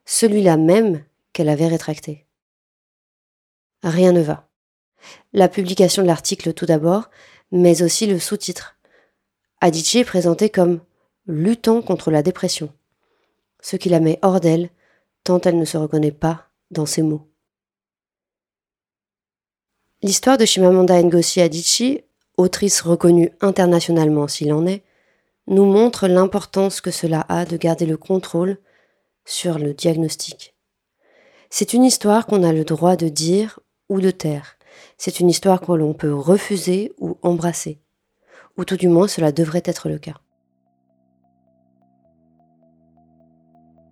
celui-là 0.06 0.58
même 0.58 1.04
qu'elle 1.34 1.50
avait 1.50 1.68
rétracté. 1.68 2.26
Rien 3.84 4.14
ne 4.14 4.22
va. 4.22 4.50
La 5.34 5.48
publication 5.48 6.02
de 6.02 6.08
l'article 6.08 6.54
tout 6.54 6.66
d'abord, 6.66 7.10
mais 7.52 7.84
aussi 7.84 8.08
le 8.08 8.20
sous-titre. 8.20 8.78
Adichie 9.62 10.00
est 10.00 10.06
présenté 10.06 10.50
comme 10.50 10.82
luttant 11.28 11.82
contre 11.82 12.10
la 12.10 12.24
dépression, 12.24 12.74
ce 13.62 13.76
qui 13.76 13.90
la 13.90 14.00
met 14.00 14.20
hors 14.22 14.40
d'elle 14.40 14.70
tant 15.24 15.42
elle 15.42 15.58
ne 15.58 15.66
se 15.66 15.78
reconnaît 15.78 16.12
pas 16.12 16.50
dans 16.72 16.86
ses 16.86 17.02
mots. 17.02 17.28
L'histoire 20.06 20.38
de 20.38 20.46
Shimamanda 20.46 21.02
Ngozi 21.02 21.42
Adichie, 21.42 22.04
autrice 22.38 22.82
reconnue 22.82 23.32
internationalement 23.42 24.28
s'il 24.28 24.54
en 24.54 24.68
est, 24.68 24.84
nous 25.48 25.66
montre 25.66 26.08
l'importance 26.08 26.80
que 26.80 26.92
cela 26.92 27.26
a 27.28 27.44
de 27.44 27.58
garder 27.58 27.88
le 27.88 27.98
contrôle 27.98 28.60
sur 29.26 29.58
le 29.58 29.74
diagnostic. 29.74 30.54
C'est 31.50 31.74
une 31.74 31.84
histoire 31.84 32.28
qu'on 32.28 32.44
a 32.44 32.54
le 32.54 32.64
droit 32.64 32.96
de 32.96 33.08
dire 33.08 33.60
ou 33.90 34.00
de 34.00 34.12
taire. 34.12 34.58
C'est 35.00 35.20
une 35.20 35.28
histoire 35.28 35.60
que 35.60 35.72
l'on 35.72 35.96
peut 35.96 36.14
refuser 36.14 36.94
ou 37.00 37.18
embrasser. 37.24 37.80
Ou 38.60 38.64
tout 38.64 38.78
du 38.78 38.90
moins 38.90 39.08
cela 39.08 39.32
devrait 39.32 39.64
être 39.66 39.90
le 39.90 39.98
cas. 39.98 40.18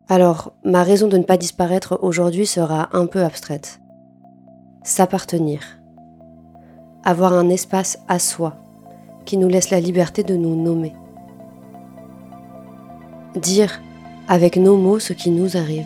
Alors, 0.08 0.54
ma 0.64 0.84
raison 0.84 1.08
de 1.08 1.18
ne 1.18 1.24
pas 1.24 1.38
disparaître 1.38 1.98
aujourd'hui 2.04 2.46
sera 2.46 2.96
un 2.96 3.08
peu 3.08 3.24
abstraite. 3.24 3.80
S'appartenir 4.84 5.80
avoir 7.04 7.34
un 7.34 7.50
espace 7.50 8.00
à 8.08 8.20
soi 8.20 8.56
qui 9.26 9.38
nous 9.38 9.48
laisse 9.48 9.70
la 9.70 9.80
liberté 9.80 10.24
de 10.24 10.36
nous 10.36 10.56
nommer. 10.56 10.94
Dire 13.36 13.82
avec 14.28 14.58
nos 14.58 14.78
mots 14.78 15.00
ce 15.00 15.14
qui 15.14 15.32
nous 15.32 15.58
arrive. 15.58 15.86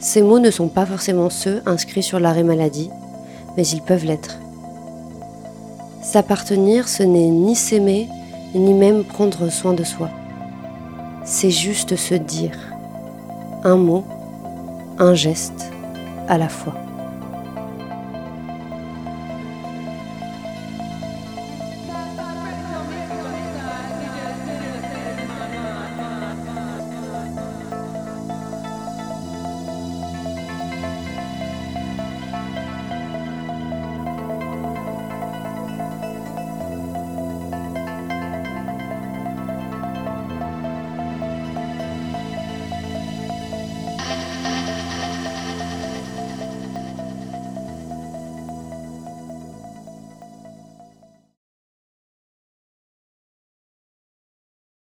Ces 0.00 0.22
mots 0.22 0.38
ne 0.38 0.50
sont 0.50 0.68
pas 0.68 0.84
forcément 0.84 1.30
ceux 1.30 1.62
inscrits 1.64 2.02
sur 2.02 2.20
l'arrêt 2.20 2.42
maladie, 2.42 2.90
mais 3.56 3.66
ils 3.66 3.82
peuvent 3.82 4.04
l'être. 4.04 4.38
S'appartenir, 6.02 6.88
ce 6.88 7.04
n'est 7.04 7.28
ni 7.28 7.54
s'aimer, 7.54 8.08
ni 8.54 8.74
même 8.74 9.04
prendre 9.04 9.48
soin 9.48 9.72
de 9.72 9.84
soi. 9.84 10.10
C'est 11.24 11.50
juste 11.50 11.96
se 11.96 12.14
dire. 12.14 12.58
Un 13.64 13.76
mot, 13.76 14.04
un 14.98 15.14
geste 15.14 15.70
à 16.28 16.36
la 16.36 16.48
fois. 16.48 16.74